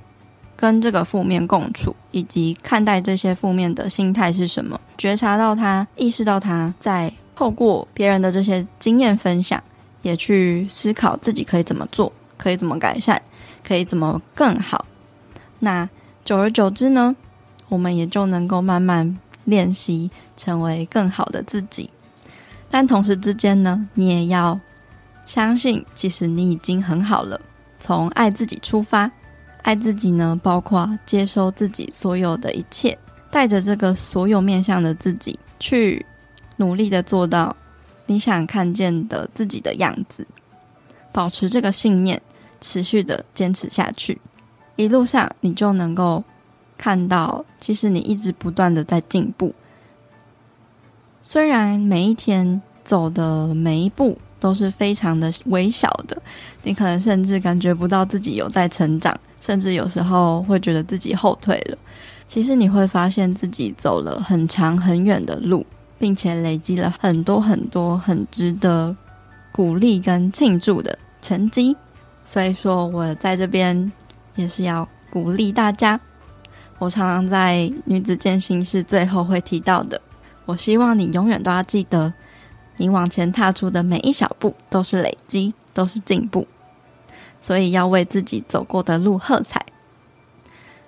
[0.63, 7.13] 跟这个负面共处，以及看待这些负面的心态是什么，觉察到它，意识到它在。
[7.35, 9.61] 透过别人的这些经验分享，
[10.03, 13.21] 也去思考自己可以怎么做，可以怎么改善，
[13.67, 14.87] 可以怎么更好。
[15.59, 15.89] 那
[16.25, 17.17] 久而久之呢，
[17.69, 21.91] 我们也就能够慢慢练习成为更好的自己。
[22.71, 24.61] 但同时之间呢，你也要
[25.25, 27.41] 相信，其实你已经很好了。
[27.81, 29.11] 从爱自己出发，
[29.63, 32.97] 爱自己呢，包括接收自己所有的一切，
[33.31, 36.05] 带着这个所有面向的自己去。
[36.59, 37.57] 努力的做到
[38.07, 40.25] 你想看见的自己的样子，
[41.11, 42.21] 保持这个信念，
[42.61, 44.21] 持续的坚持下去，
[44.77, 46.23] 一路上你就能够
[46.77, 49.53] 看到，其实你一直不断的在进步。
[51.23, 56.23] 虽然每一天走的每一步都是非常的微小的，
[56.63, 61.77] 你可能甚至感觉不到自己有在成长，甚至有时候会觉得自己后退了。
[62.27, 65.67] 其实你会发现自己走了很长很远的路。
[66.03, 68.97] 并且累积了很多很多很值得
[69.53, 71.77] 鼓励跟庆祝的成绩，
[72.25, 73.93] 所以说我在这边
[74.35, 76.01] 也是要鼓励大家。
[76.81, 80.01] 我常常在女子健心室最后会提到的，
[80.45, 82.13] 我希望你永远都要记得，
[82.79, 86.45] 你往前踏出的每一小步都是累积，都是进步，
[87.43, 89.67] 所以要为自己走过的路喝彩。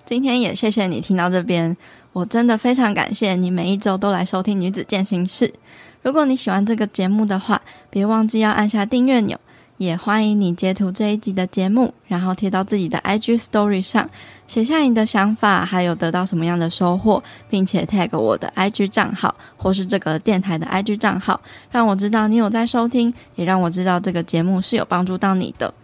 [0.07, 1.76] 今天也谢谢你听到这边。
[2.14, 5.52] 我真的非常感谢你每一周都来收听女子健心室。
[6.00, 9.38] 如果你喜欢这个节目的话，别忘记要按下订阅钮。
[9.76, 14.09] 也欢迎你截图这一集的节目，然后贴到自己的 IG Story 上，
[14.46, 21.40] 写下你的想法，还有得到什么样的收获，并且 tag 我的 IG 账号或是这个电台的 IG 账号，
[21.72, 25.74] 让我知道你有在收听，也让我知道这个节目是有帮助到你的。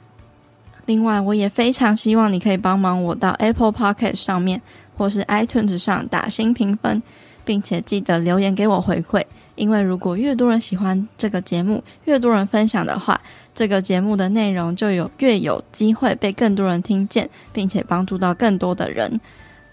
[0.86, 4.60] 另外，我也非常希望你可以帮忙我到 Apple Podcast 上面。
[4.96, 7.02] 或是 iTunes 上打新评分，
[7.42, 9.24] 并且记得留言给我回馈。
[9.54, 13.18] 因为如果越多人喜欢这个节目，越多人分享的话，
[13.54, 19.18] 这个节目的内容就有越有机会被更多人听见，并且帮助到更多的人。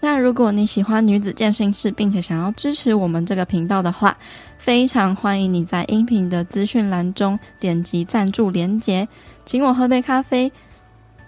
[0.00, 4.16] 那如果你喜欢女子健身室，并且想要支持我们这个频道的话，
[4.56, 9.06] 非常欢迎你在音频的资讯栏中点击赞助连结，
[9.44, 10.50] 请我喝杯咖啡。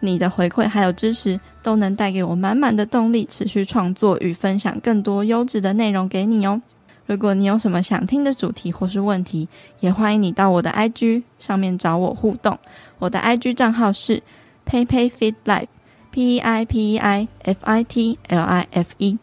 [0.00, 6.60] 你的回馈还有支持，都能带给我满满的动力，持续创作与分享更多优质的内容给你哦。
[7.06, 9.48] 如果你有什么想听的主题或是问题，
[9.80, 12.58] 也欢迎你到我的 IG 上面找我互动。
[12.98, 14.22] 我的 IG 账号是
[14.64, 19.18] peipei Fit Life，P E I P E I F I T L I F E。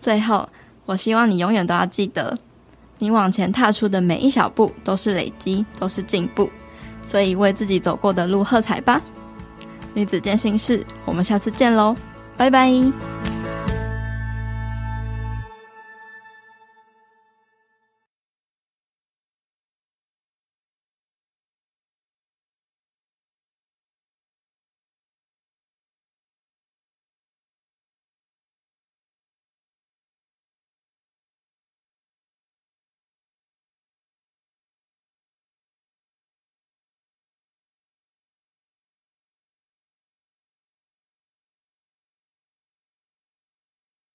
[0.00, 0.48] 最后，
[0.84, 2.36] 我希望你永远都要记得，
[2.98, 6.50] 你往前踏出的每一小步都是累积，都是进步。
[7.04, 9.00] 所以，为自己走过的路喝彩吧！
[9.94, 11.96] 女子健心事，我们下次见喽，
[12.36, 13.31] 拜拜。